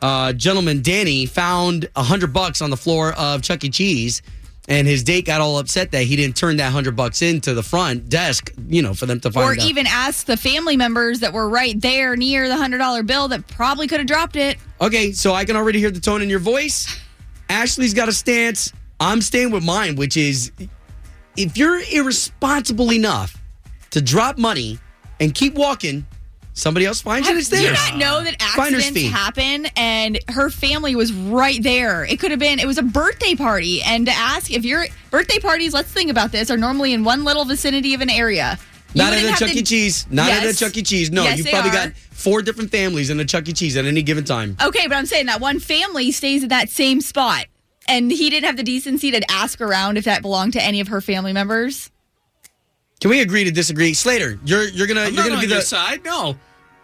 Uh, 0.00 0.32
gentleman 0.32 0.82
Danny 0.82 1.26
found 1.26 1.88
a 1.96 2.02
hundred 2.02 2.32
bucks 2.32 2.62
on 2.62 2.70
the 2.70 2.76
floor 2.76 3.12
of 3.14 3.42
Chuck 3.42 3.64
E. 3.64 3.70
Cheese, 3.70 4.22
and 4.68 4.86
his 4.86 5.02
date 5.02 5.24
got 5.24 5.40
all 5.40 5.58
upset 5.58 5.90
that 5.92 6.04
he 6.04 6.14
didn't 6.16 6.36
turn 6.36 6.58
that 6.58 6.70
hundred 6.70 6.94
bucks 6.94 7.22
into 7.22 7.54
the 7.54 7.62
front 7.62 8.08
desk, 8.08 8.52
you 8.68 8.82
know, 8.82 8.94
for 8.94 9.06
them 9.06 9.18
to 9.20 9.30
find 9.32 9.44
Or 9.48 9.52
out. 9.60 9.66
even 9.68 9.86
ask 9.86 10.26
the 10.26 10.36
family 10.36 10.76
members 10.76 11.20
that 11.20 11.32
were 11.32 11.48
right 11.48 11.80
there 11.80 12.14
near 12.16 12.48
the 12.48 12.56
hundred 12.56 12.78
dollar 12.78 13.02
bill 13.02 13.28
that 13.28 13.48
probably 13.48 13.88
could 13.88 13.98
have 13.98 14.06
dropped 14.06 14.36
it. 14.36 14.56
Okay, 14.80 15.12
so 15.12 15.32
I 15.34 15.44
can 15.44 15.56
already 15.56 15.78
hear 15.80 15.90
the 15.90 16.00
tone 16.00 16.22
in 16.22 16.28
your 16.30 16.38
voice. 16.40 17.00
Ashley's 17.48 17.94
got 17.94 18.08
a 18.08 18.12
stance. 18.12 18.72
I'm 18.98 19.20
staying 19.20 19.50
with 19.50 19.64
mine, 19.64 19.96
which 19.96 20.16
is 20.16 20.52
if 21.36 21.56
you're 21.56 21.80
irresponsible 21.92 22.92
enough 22.92 23.36
to 23.90 24.00
drop 24.00 24.38
money 24.38 24.78
and 25.20 25.34
keep 25.34 25.54
walking, 25.54 26.06
somebody 26.54 26.86
else 26.86 27.02
finds 27.02 27.28
it. 27.28 27.36
It's 27.36 27.48
Do 27.48 27.62
you 27.62 27.72
not 27.72 27.96
know 27.96 28.24
that 28.24 28.36
accidents 28.40 29.02
happen 29.02 29.66
and 29.76 30.18
her 30.28 30.50
family 30.50 30.96
was 30.96 31.12
right 31.12 31.62
there? 31.62 32.04
It 32.04 32.18
could 32.18 32.30
have 32.30 32.40
been, 32.40 32.58
it 32.58 32.66
was 32.66 32.78
a 32.78 32.82
birthday 32.82 33.34
party. 33.34 33.82
And 33.82 34.06
to 34.06 34.12
ask 34.12 34.50
if 34.50 34.64
your 34.64 34.86
birthday 35.10 35.38
parties, 35.38 35.74
let's 35.74 35.90
think 35.92 36.10
about 36.10 36.32
this, 36.32 36.50
are 36.50 36.56
normally 36.56 36.92
in 36.92 37.04
one 37.04 37.24
little 37.24 37.44
vicinity 37.44 37.94
of 37.94 38.00
an 38.00 38.10
area. 38.10 38.58
You 38.94 39.02
Not 39.02 39.12
at 39.12 39.16
wouldn't 39.16 39.26
a 39.26 39.30
have 39.30 39.38
Chuck 39.40 39.50
to- 39.50 39.58
E. 39.58 39.62
Cheese. 39.62 40.06
Not 40.10 40.30
at 40.30 40.42
a 40.42 40.46
Yes. 40.46 40.58
Chuck 40.58 40.76
E. 40.76 40.82
Cheese. 40.82 41.10
No, 41.10 41.24
Yes, 41.24 41.38
you've 41.38 41.48
probably 41.48 41.70
are. 41.70 41.74
got 41.88 41.92
four 42.10 42.40
different 42.42 42.70
families 42.70 43.10
in 43.10 43.20
a 43.20 43.24
Chuck 43.24 43.48
E. 43.48 43.52
Cheese 43.52 43.76
at 43.76 43.84
any 43.84 44.02
given 44.02 44.24
time. 44.24 44.56
Okay, 44.62 44.86
but 44.86 44.96
I'm 44.96 45.06
saying 45.06 45.26
that 45.26 45.40
one 45.40 45.60
family 45.60 46.10
stays 46.12 46.42
at 46.42 46.48
that 46.50 46.70
same 46.70 47.00
spot. 47.00 47.46
And 47.88 48.10
he 48.10 48.30
didn't 48.30 48.46
have 48.46 48.56
the 48.56 48.62
decency 48.64 49.10
to 49.12 49.30
ask 49.30 49.60
around 49.60 49.96
if 49.96 50.04
that 50.06 50.20
belonged 50.22 50.54
to 50.54 50.62
any 50.62 50.80
of 50.80 50.88
her 50.88 51.00
family 51.00 51.32
members. 51.32 51.90
Can 53.00 53.10
we 53.10 53.20
agree 53.20 53.44
to 53.44 53.50
disagree? 53.52 53.94
Slater, 53.94 54.40
you're 54.44 54.66
you're 54.68 54.86
gonna 54.88 55.02
I'm 55.02 55.06
you're 55.14 55.16
not 55.22 55.22
gonna 55.28 55.34
on 55.36 55.40
be 55.42 55.46
your 55.48 55.58
the 55.58 55.64
side. 55.64 56.00
No, 56.04 56.36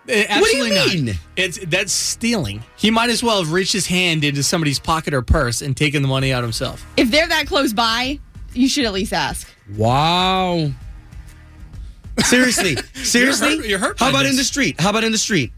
Uh, 0.08 0.38
What 0.40 0.50
do 0.50 0.56
you 0.58 0.64
mean? 0.64 1.04
not. 1.06 1.16
It's 1.36 1.58
that's 1.66 1.92
stealing. 1.92 2.62
He 2.76 2.90
might 2.90 3.08
as 3.10 3.22
well 3.22 3.38
have 3.42 3.50
reached 3.52 3.72
his 3.72 3.86
hand 3.86 4.22
into 4.22 4.42
somebody's 4.42 4.78
pocket 4.78 5.14
or 5.14 5.22
purse 5.22 5.62
and 5.62 5.76
taken 5.76 6.02
the 6.02 6.08
money 6.08 6.32
out 6.32 6.42
himself. 6.42 6.84
If 6.96 7.10
they're 7.10 7.26
that 7.28 7.46
close 7.46 7.72
by, 7.72 8.18
you 8.52 8.68
should 8.68 8.84
at 8.84 8.92
least 8.92 9.12
ask. 9.12 9.48
Wow. 9.76 10.70
Seriously, 12.20 12.76
seriously. 12.94 13.56
hurt- 13.60 13.66
you're 13.66 13.78
hurt 13.78 13.98
How 13.98 14.06
by 14.06 14.10
about 14.10 14.26
in 14.26 14.36
the 14.36 14.44
street? 14.44 14.78
How 14.80 14.90
about 14.90 15.04
in 15.04 15.12
the 15.12 15.18
street? 15.18 15.52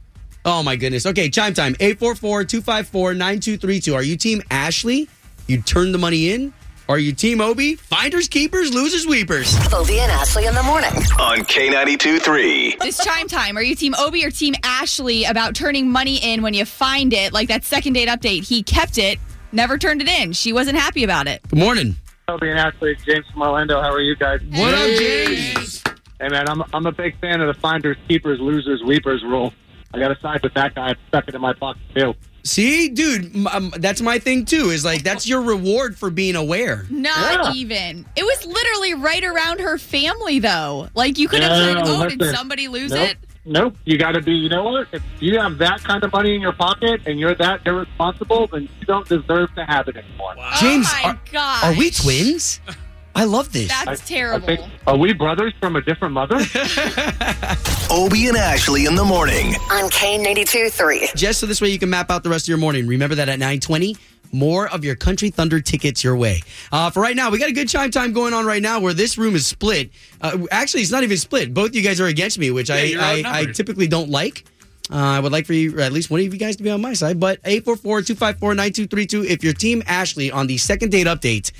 Oh 0.45 0.63
my 0.63 0.77
goodness. 0.77 1.07
Okay, 1.07 1.31
chime 1.31 1.55
time. 1.55 1.75
844-254-9232. 1.77 3.95
Are 3.95 4.03
you 4.03 4.17
team 4.17 4.43
Ashley? 4.51 5.09
You 5.47 5.63
turn 5.63 5.93
the 5.93 5.99
money 5.99 6.33
in? 6.33 6.53
Are 6.87 6.99
you 6.99 7.15
team 7.15 7.41
Obi? 7.41 7.77
Finders, 7.77 8.29
keepers, 8.29 8.75
losers, 8.75 9.07
weepers. 9.07 9.57
Obie 9.73 10.01
and 10.01 10.13
Ashley 10.13 10.45
in 10.45 10.55
the 10.55 10.63
morning. 10.63 10.91
On 11.19 11.39
K92 11.39 12.21
3. 12.21 12.77
This 12.81 13.03
chime 13.03 13.27
time. 13.27 13.57
Are 13.57 13.63
you 13.63 13.75
team 13.75 13.95
Obi 13.99 14.23
or 14.23 14.31
team 14.31 14.55
Ashley 14.63 15.25
about 15.25 15.55
turning 15.55 15.91
money 15.91 16.17
in 16.17 16.43
when 16.43 16.53
you 16.53 16.67
find 16.67 17.15
it? 17.15 17.33
Like 17.33 17.49
that 17.49 17.65
second 17.65 17.95
date 17.95 18.09
update. 18.09 18.47
He 18.47 18.63
kept 18.63 18.99
it, 18.99 19.19
never 19.51 19.79
turned 19.79 20.03
it 20.03 20.09
in. 20.09 20.35
She 20.35 20.53
wasn't 20.53 20.77
happy 20.77 21.05
about 21.05 21.27
it. 21.27 21.41
Good 21.49 21.59
morning. 21.59 21.97
Toby 22.29 22.51
and 22.51 22.59
Ashley, 22.59 22.97
James 23.07 23.25
from 23.33 23.41
Orlando. 23.43 23.81
How 23.81 23.91
are 23.91 24.01
you 24.01 24.15
guys? 24.17 24.43
What 24.51 24.75
up, 24.75 24.99
James? 24.99 25.83
Hey 26.25 26.31
man, 26.31 26.49
I'm 26.49 26.63
I'm 26.73 26.87
a 26.87 26.93
big 26.93 27.21
fan 27.21 27.43
of 27.43 27.55
the 27.55 27.61
finders, 27.61 27.99
keepers, 28.09 28.41
losers, 28.41 28.83
weepers 28.83 29.23
rule. 29.23 29.53
I 29.93 29.99
got 29.99 30.09
to 30.09 30.19
side 30.23 30.43
with 30.43 30.55
that 30.55 30.75
guy. 30.75 30.93
I 30.93 30.95
stuck 31.09 31.29
it 31.29 31.35
in 31.35 31.41
my 31.43 31.53
pocket 31.53 31.83
too. 31.95 32.15
See, 32.45 32.89
dude, 32.89 33.37
m- 33.37 33.47
um, 33.47 33.75
that's 33.77 34.01
my 34.01 34.19
thing 34.19 34.47
too. 34.47 34.71
Is 34.71 34.87
like 34.87 35.03
that's 35.03 35.29
your 35.29 35.43
reward 35.43 35.99
for 35.99 36.09
being 36.09 36.35
aware. 36.35 36.87
Not 36.89 37.45
Yeah. 37.45 37.53
even. 37.53 38.07
It 38.17 38.23
was 38.23 38.47
literally 38.47 38.95
right 38.95 39.23
around 39.23 39.61
her 39.61 39.77
family, 39.77 40.39
though. 40.39 40.89
Like 40.95 41.19
you 41.19 41.29
could 41.29 41.43
have 41.43 41.53
No, 41.53 41.59
said, 41.75 41.85
no, 41.85 42.05
"Oh, 42.05 42.09
did 42.09 42.35
somebody 42.35 42.69
lose 42.69 42.93
Nope. 42.93 43.11
it?" 43.11 43.17
Nope. 43.45 43.77
You 43.85 43.99
got 43.99 44.13
to 44.13 44.23
be. 44.23 44.33
You 44.33 44.49
know 44.49 44.65
what? 44.65 44.89
If 44.93 45.03
you 45.21 45.39
have 45.39 45.59
that 45.59 45.85
kind 45.85 46.03
of 46.05 46.11
money 46.11 46.35
in 46.37 46.41
your 46.41 46.53
pocket 46.55 47.03
and 47.05 47.21
you're 47.21 47.35
that 47.35 47.61
irresponsible, 47.67 48.47
then 48.47 48.63
you 48.63 48.87
don't 48.87 49.07
deserve 49.07 49.55
to 49.57 49.67
have 49.67 49.89
it 49.89 49.97
anymore. 49.99 50.37
James, 50.59 50.87
oh 50.89 51.01
my 51.03 51.11
are, 51.11 51.21
gosh, 51.31 51.65
are 51.65 51.75
we 51.79 51.91
twins? 51.91 52.61
I 53.17 53.25
love 53.25 53.53
this. 53.53 53.69
That's 53.69 54.03
I 54.03 54.05
terrible. 54.05 54.47
think, 54.47 54.61
are 54.87 54.97
we 54.97 55.13
brothers 55.13 55.53
from 55.61 55.77
a 55.77 55.81
different 55.81 56.15
mother? 56.15 56.37
Obie 57.91 58.27
and 58.29 58.37
Ashley 58.37 58.87
in 58.87 58.97
the 58.97 59.05
morning. 59.05 59.55
On 59.71 59.89
K92 59.91 60.73
3. 60.73 61.11
Just 61.15 61.39
so 61.41 61.47
this 61.47 61.61
way 61.61 61.69
you 61.69 61.79
can 61.79 61.91
map 61.91 62.11
out 62.11 62.23
the 62.25 62.31
rest 62.31 62.47
of 62.47 62.49
your 62.49 62.59
morning. 62.59 62.87
Remember 62.87 63.15
that 63.15 63.29
at 63.29 63.39
920, 63.39 63.97
more 64.33 64.69
of 64.69 64.85
your 64.85 64.97
Country 64.97 65.31
Thunder 65.31 65.61
tickets 65.61 66.03
your 66.03 66.17
way. 66.17 66.43
Uh, 66.73 66.91
for 66.91 67.01
right 67.01 67.15
now, 67.15 67.31
we 67.31 67.39
got 67.39 67.49
a 67.49 67.53
good 67.53 67.69
chime 67.69 67.93
time 67.93 68.13
going 68.13 68.35
on 68.35 68.45
right 68.47 68.63
now 68.63 68.81
where 68.81 68.95
this 68.95 69.17
room 69.17 69.37
is 69.37 69.47
split. 69.47 69.91
Uh, 70.21 70.39
actually, 70.51 70.83
it's 70.83 70.91
not 70.91 71.05
even 71.05 71.17
split. 71.17 71.55
Both 71.55 71.75
you 71.75 71.83
guys 71.83 72.01
are 72.01 72.07
against 72.07 72.39
me, 72.39 72.51
which 72.51 72.69
Yeah, 72.69 72.77
I, 73.01 73.23
I, 73.25 73.41
I 73.41 73.45
typically 73.47 73.87
don't 73.87 74.11
like. 74.11 74.45
Uh, 74.91 74.97
I 74.97 75.21
would 75.21 75.33
like 75.33 75.47
for 75.47 75.55
you, 75.55 75.77
or 75.79 75.81
at 75.81 75.93
least 75.93 76.11
one 76.11 76.21
of 76.21 76.25
you 76.33 76.39
guys, 76.39 76.57
to 76.57 76.63
be 76.63 76.71
on 76.71 76.81
my 76.81 76.93
side. 76.95 77.19
But 77.21 77.41
844-254-9232. 77.45 79.25
If 79.25 79.45
you're 79.45 79.53
Team 79.53 79.83
Ashley 79.87 80.31
on 80.31 80.47
the 80.47 80.59
second 80.59 80.91
date 80.91 81.07
update, 81.07 81.53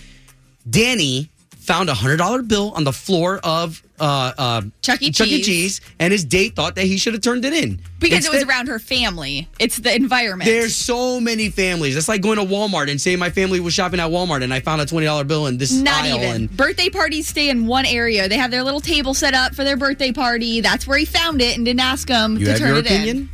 Danny 0.69 1.31
found 1.65 1.89
a 1.89 1.95
hundred 1.95 2.19
dollar 2.19 2.43
bill 2.43 2.73
on 2.77 2.85
the 2.85 2.93
floor 2.93 3.41
of 3.43 3.83
uh, 3.99 4.33
uh, 4.37 4.63
Chuck 4.83 5.01
E. 5.03 5.11
Chuck 5.11 5.29
E. 5.29 5.39
Cheese. 5.43 5.47
Cheese, 5.47 5.81
and 5.99 6.13
his 6.13 6.25
date 6.25 6.55
thought 6.57 6.75
that 6.75 6.85
he 6.85 6.97
should 6.97 7.15
have 7.15 7.23
turned 7.23 7.45
it 7.45 7.53
in 7.53 7.81
because 8.01 8.27
it 8.27 8.33
was 8.33 8.43
around 8.45 8.67
her 8.69 8.79
family. 8.79 9.49
It's 9.59 9.79
the 9.79 9.95
environment. 9.95 10.49
There's 10.51 10.75
so 10.75 11.21
many 11.21 11.49
families. 11.49 11.97
It's 11.97 12.09
like 12.09 12.21
going 12.21 12.39
to 12.39 12.45
Walmart 12.45 12.91
and 12.91 13.01
saying 13.01 13.19
my 13.19 13.31
family 13.31 13.61
was 13.61 13.73
shopping 13.73 14.01
at 14.01 14.11
Walmart 14.11 14.43
and 14.43 14.53
I 14.53 14.61
found 14.61 14.81
a 14.83 14.87
twenty 14.87 15.07
dollar 15.07 15.25
bill 15.25 15.47
in 15.47 15.59
this 15.59 15.73
Not 15.73 16.05
aisle. 16.05 16.17
even. 16.19 16.31
And 16.35 16.57
Birthday 16.57 16.89
parties 16.91 17.29
stay 17.29 17.49
in 17.51 17.67
one 17.67 17.87
area. 17.87 18.29
They 18.29 18.37
have 18.37 18.51
their 18.51 18.63
little 18.63 18.81
table 18.81 19.15
set 19.15 19.35
up 19.35 19.55
for 19.55 19.65
their 19.65 19.77
birthday 19.77 20.13
party. 20.13 20.61
That's 20.61 20.87
where 20.87 20.99
he 20.99 21.05
found 21.05 21.41
it 21.41 21.57
and 21.57 21.65
didn't 21.65 21.81
ask 21.81 22.09
him 22.09 22.37
you 22.37 22.45
to 22.47 22.51
have 22.53 22.61
turn 22.61 22.69
your 22.69 22.79
it 22.79 22.87
opinion. 22.87 23.17
in. 23.17 23.29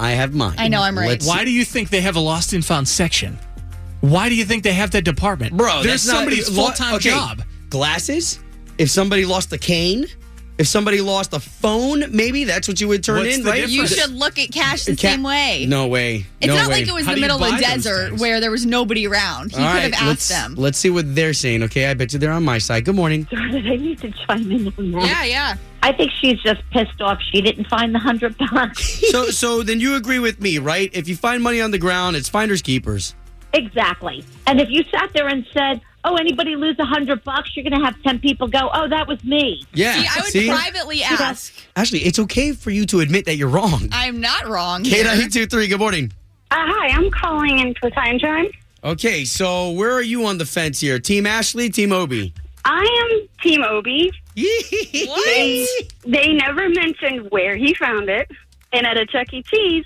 I 0.00 0.10
have 0.12 0.34
mine. 0.34 0.56
I 0.58 0.68
know 0.68 0.82
I'm 0.82 0.98
right. 0.98 1.08
Let's- 1.10 1.26
Why 1.26 1.44
do 1.44 1.50
you 1.52 1.64
think 1.64 1.90
they 1.90 2.00
have 2.00 2.16
a 2.16 2.20
lost 2.20 2.52
and 2.52 2.64
found 2.64 2.88
section? 2.88 3.38
Why 4.00 4.28
do 4.28 4.34
you 4.34 4.44
think 4.44 4.64
they 4.64 4.72
have 4.72 4.90
that 4.92 5.02
department, 5.04 5.56
bro? 5.56 5.74
There's 5.84 6.02
that's 6.02 6.02
somebody's 6.02 6.48
full 6.48 6.72
time 6.72 6.96
okay, 6.96 7.10
job. 7.10 7.42
Glasses. 7.72 8.38
If 8.76 8.90
somebody 8.90 9.24
lost 9.24 9.50
a 9.54 9.58
cane, 9.58 10.04
if 10.58 10.66
somebody 10.66 11.00
lost 11.00 11.32
a 11.32 11.40
phone, 11.40 12.04
maybe 12.14 12.44
that's 12.44 12.68
what 12.68 12.78
you 12.82 12.88
would 12.88 13.02
turn 13.02 13.20
What's 13.20 13.36
in, 13.38 13.44
the 13.44 13.50
right? 13.50 13.66
You 13.66 13.80
difference? 13.82 13.94
should 14.02 14.10
look 14.12 14.38
at 14.38 14.52
cash 14.52 14.84
the 14.84 14.92
Ca- 14.94 15.12
same 15.12 15.22
way. 15.22 15.64
No 15.66 15.86
way. 15.88 16.26
It's 16.42 16.48
no 16.48 16.56
not 16.56 16.68
way. 16.68 16.74
like 16.80 16.88
it 16.88 16.92
was 16.92 17.06
How 17.06 17.12
the 17.12 17.14
do 17.16 17.20
you 17.20 17.24
middle 17.28 17.36
of 17.36 17.40
buy 17.40 17.56
the 17.56 17.62
those 17.62 17.84
desert 17.84 18.08
things? 18.10 18.20
where 18.20 18.40
there 18.40 18.50
was 18.50 18.66
nobody 18.66 19.06
around. 19.06 19.52
He 19.52 19.56
All 19.56 19.62
could 19.72 19.78
right, 19.84 19.94
have 19.94 20.06
let's, 20.08 20.30
asked 20.30 20.48
them. 20.48 20.54
let's 20.56 20.76
see 20.76 20.90
what 20.90 21.14
they're 21.14 21.32
saying. 21.32 21.62
Okay, 21.62 21.86
I 21.86 21.94
bet 21.94 22.12
you 22.12 22.18
they're 22.18 22.30
on 22.30 22.44
my 22.44 22.58
side. 22.58 22.84
Good 22.84 22.94
morning. 22.94 23.26
I 23.32 23.50
need 23.76 24.00
to 24.00 24.12
chime 24.26 24.52
in 24.52 24.66
on 24.76 24.92
that. 24.92 25.06
Yeah, 25.06 25.24
yeah. 25.24 25.56
I 25.82 25.92
think 25.92 26.10
she's 26.20 26.38
just 26.42 26.60
pissed 26.72 27.00
off 27.00 27.18
she 27.32 27.40
didn't 27.40 27.68
find 27.68 27.94
the 27.94 27.98
hundred 27.98 28.36
bucks. 28.36 29.00
so, 29.10 29.30
so 29.30 29.62
then 29.62 29.80
you 29.80 29.94
agree 29.94 30.18
with 30.18 30.42
me, 30.42 30.58
right? 30.58 30.90
If 30.92 31.08
you 31.08 31.16
find 31.16 31.42
money 31.42 31.62
on 31.62 31.70
the 31.70 31.78
ground, 31.78 32.16
it's 32.16 32.28
finders 32.28 32.60
keepers. 32.60 33.14
exactly. 33.54 34.22
And 34.46 34.60
if 34.60 34.68
you 34.70 34.84
sat 34.90 35.12
there 35.14 35.28
and 35.28 35.46
said, 35.54 35.80
oh, 36.04 36.16
anybody 36.16 36.56
lose 36.56 36.76
a 36.78 36.84
hundred 36.84 37.22
bucks, 37.24 37.56
you're 37.56 37.68
going 37.68 37.78
to 37.78 37.84
have 37.84 38.00
10 38.02 38.18
people 38.20 38.48
go, 38.48 38.70
oh, 38.72 38.88
that 38.88 39.06
was 39.06 39.22
me. 39.24 39.62
Yeah. 39.72 39.94
See, 39.94 40.06
I 40.06 40.20
would 40.22 40.32
See? 40.32 40.48
privately 40.48 41.02
ask. 41.02 41.54
Ashley, 41.76 42.00
it's 42.00 42.18
okay 42.18 42.52
for 42.52 42.70
you 42.70 42.86
to 42.86 43.00
admit 43.00 43.24
that 43.26 43.36
you're 43.36 43.48
wrong. 43.48 43.88
I'm 43.92 44.20
not 44.20 44.46
wrong. 44.48 44.84
here. 44.84 45.04
K923, 45.04 45.68
good 45.68 45.78
morning. 45.78 46.12
Uh, 46.50 46.56
hi, 46.58 46.88
I'm 46.88 47.10
calling 47.10 47.58
in 47.60 47.74
for 47.74 47.88
time 47.90 48.18
time. 48.18 48.46
Okay, 48.84 49.24
so 49.24 49.70
where 49.70 49.92
are 49.92 50.02
you 50.02 50.26
on 50.26 50.38
the 50.38 50.44
fence 50.44 50.80
here? 50.80 50.98
Team 50.98 51.24
Ashley, 51.24 51.70
Team 51.70 51.92
Obi? 51.92 52.34
I 52.64 53.10
am 53.12 53.28
Team 53.42 53.62
Obi. 53.62 54.10
What? 55.06 55.24
They, 55.26 55.66
they 56.06 56.32
never 56.32 56.68
mentioned 56.68 57.30
where 57.30 57.56
he 57.56 57.74
found 57.74 58.08
it. 58.08 58.30
And 58.72 58.86
at 58.86 58.96
a 58.96 59.04
Chuck 59.04 59.32
E. 59.32 59.42
Cheese, 59.42 59.84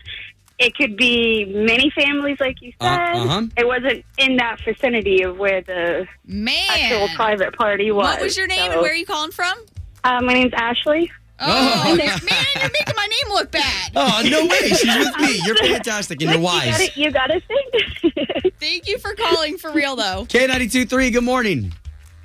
it 0.59 0.75
could 0.75 0.97
be 0.97 1.45
many 1.45 1.90
families, 1.90 2.38
like 2.40 2.61
you 2.62 2.73
said. 2.81 2.88
Uh, 2.88 3.19
uh-huh. 3.25 3.42
It 3.57 3.66
wasn't 3.66 4.05
in 4.19 4.37
that 4.37 4.59
vicinity 4.64 5.23
of 5.23 5.37
where 5.38 5.61
the 5.62 6.07
Man. 6.25 6.55
actual 6.69 7.09
private 7.14 7.55
party 7.57 7.90
was. 7.90 8.07
What 8.07 8.23
was 8.23 8.37
your 8.37 8.47
name 8.47 8.59
so- 8.66 8.73
and 8.73 8.81
where 8.81 8.92
are 8.92 8.97
you 8.97 9.07
calling 9.07 9.33
from? 9.33 9.59
Uh, 10.05 10.21
my 10.23 10.33
name's 10.35 10.53
Ashley. 10.55 11.11
Oh, 11.38 11.83
Oh. 11.87 11.97
man, 11.97 12.09
you're 12.55 12.71
making 12.71 12.95
my 12.97 13.07
name 13.07 13.35
look 13.35 13.51
bad. 13.51 13.92
Oh, 13.95 14.23
no 14.25 14.47
way. 14.47 14.69
She's 14.71 14.85
with 14.97 15.19
me. 15.19 15.38
You're 15.45 15.57
fantastic 15.57 16.23
and 16.23 16.31
you're 16.31 16.40
wise. 16.40 16.97
you 16.97 17.11
gotta 17.11 17.40
think. 17.40 18.55
Thank 18.59 18.88
you 18.88 18.99
for 18.99 19.14
calling 19.14 19.59
for 19.59 19.71
real, 19.73 19.97
though. 19.97 20.25
K92 20.31 20.88
3, 20.88 21.11
good 21.11 21.25
morning. 21.25 21.75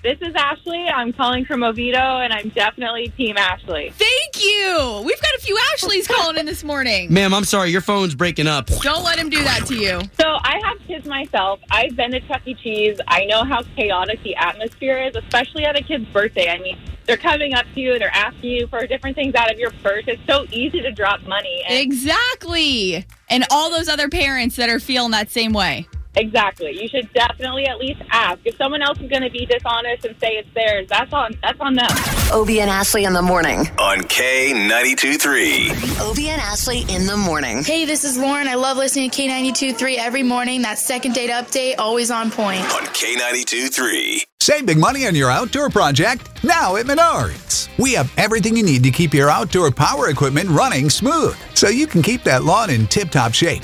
This 0.03 0.17
is 0.21 0.33
Ashley. 0.35 0.87
I'm 0.87 1.13
calling 1.13 1.45
from 1.45 1.61
Oviedo, 1.61 1.99
and 1.99 2.33
I'm 2.33 2.49
definitely 2.49 3.09
Team 3.09 3.37
Ashley. 3.37 3.93
Thank 3.95 4.43
you. 4.43 5.03
We've 5.05 5.21
got 5.21 5.35
a 5.35 5.39
few 5.41 5.55
Ashleys 5.73 6.07
calling 6.07 6.39
in 6.39 6.47
this 6.47 6.63
morning. 6.63 7.13
Ma'am, 7.13 7.35
I'm 7.35 7.43
sorry. 7.43 7.69
Your 7.69 7.81
phone's 7.81 8.15
breaking 8.15 8.47
up. 8.47 8.65
Don't 8.81 9.03
let 9.03 9.19
him 9.19 9.29
do 9.29 9.43
that 9.43 9.67
to 9.67 9.75
you. 9.75 10.01
So 10.19 10.25
I 10.41 10.59
have 10.63 10.79
kids 10.87 11.05
myself. 11.05 11.59
I've 11.69 11.95
been 11.95 12.09
to 12.11 12.19
Chuck 12.21 12.41
E. 12.47 12.55
Cheese. 12.55 12.99
I 13.07 13.25
know 13.25 13.43
how 13.43 13.61
chaotic 13.75 14.23
the 14.23 14.35
atmosphere 14.37 15.03
is, 15.03 15.15
especially 15.15 15.65
at 15.65 15.77
a 15.77 15.83
kid's 15.83 16.05
birthday. 16.05 16.49
I 16.49 16.57
mean, 16.57 16.79
they're 17.05 17.15
coming 17.15 17.53
up 17.53 17.67
to 17.75 17.79
you, 17.79 17.91
and 17.91 18.01
they're 18.01 18.09
asking 18.09 18.49
you 18.49 18.67
for 18.67 18.87
different 18.87 19.15
things 19.15 19.35
out 19.35 19.51
of 19.51 19.59
your 19.59 19.69
purse. 19.83 20.05
It's 20.07 20.25
so 20.25 20.47
easy 20.51 20.81
to 20.81 20.91
drop 20.91 21.21
money. 21.27 21.63
And 21.67 21.77
Exactly. 21.77 23.05
And 23.29 23.45
all 23.51 23.69
those 23.69 23.87
other 23.87 24.09
parents 24.09 24.55
that 24.55 24.67
are 24.67 24.79
feeling 24.79 25.11
that 25.11 25.29
same 25.29 25.53
way. 25.53 25.87
Exactly. 26.15 26.71
You 26.79 26.87
should 26.87 27.11
definitely 27.13 27.65
at 27.65 27.77
least 27.77 28.01
ask. 28.09 28.39
If 28.45 28.57
someone 28.57 28.81
else 28.81 28.99
is 28.99 29.09
going 29.09 29.23
to 29.23 29.29
be 29.29 29.45
dishonest 29.45 30.05
and 30.05 30.15
say 30.19 30.33
it's 30.33 30.53
theirs, 30.53 30.87
that's 30.89 31.11
on 31.13 31.37
that's 31.41 31.59
on 31.59 31.75
them. 31.75 31.87
Obie 32.31 32.61
and 32.61 32.69
Ashley 32.69 33.05
in 33.05 33.13
the 33.13 33.21
morning. 33.21 33.59
On 33.79 33.99
K92 33.99 35.19
three. 35.21 35.71
Obie 36.01 36.29
and 36.29 36.41
Ashley 36.41 36.81
in 36.89 37.05
the 37.05 37.17
morning. 37.17 37.63
Hey, 37.63 37.85
this 37.85 38.03
is 38.03 38.17
Lauren. 38.17 38.47
I 38.47 38.55
love 38.55 38.77
listening 38.77 39.09
to 39.09 39.21
K92.3 39.21 39.97
every 39.97 40.23
morning. 40.23 40.61
That 40.61 40.77
second 40.79 41.13
date 41.13 41.29
update, 41.29 41.75
always 41.77 42.11
on 42.11 42.31
point. 42.31 42.61
On 42.73 42.83
K92 42.87 43.73
3. 43.73 44.23
Save 44.41 44.65
big 44.65 44.79
money 44.79 45.05
on 45.05 45.13
your 45.13 45.29
outdoor 45.29 45.69
project 45.69 46.43
now 46.43 46.75
at 46.75 46.87
Menards. 46.87 47.69
We 47.77 47.93
have 47.93 48.11
everything 48.17 48.57
you 48.57 48.63
need 48.63 48.83
to 48.83 48.89
keep 48.89 49.13
your 49.13 49.29
outdoor 49.29 49.69
power 49.69 50.09
equipment 50.09 50.49
running 50.49 50.89
smooth 50.89 51.37
so 51.53 51.69
you 51.69 51.85
can 51.85 52.01
keep 52.01 52.23
that 52.23 52.43
lawn 52.43 52.71
in 52.71 52.87
tip 52.87 53.11
top 53.11 53.33
shape 53.33 53.63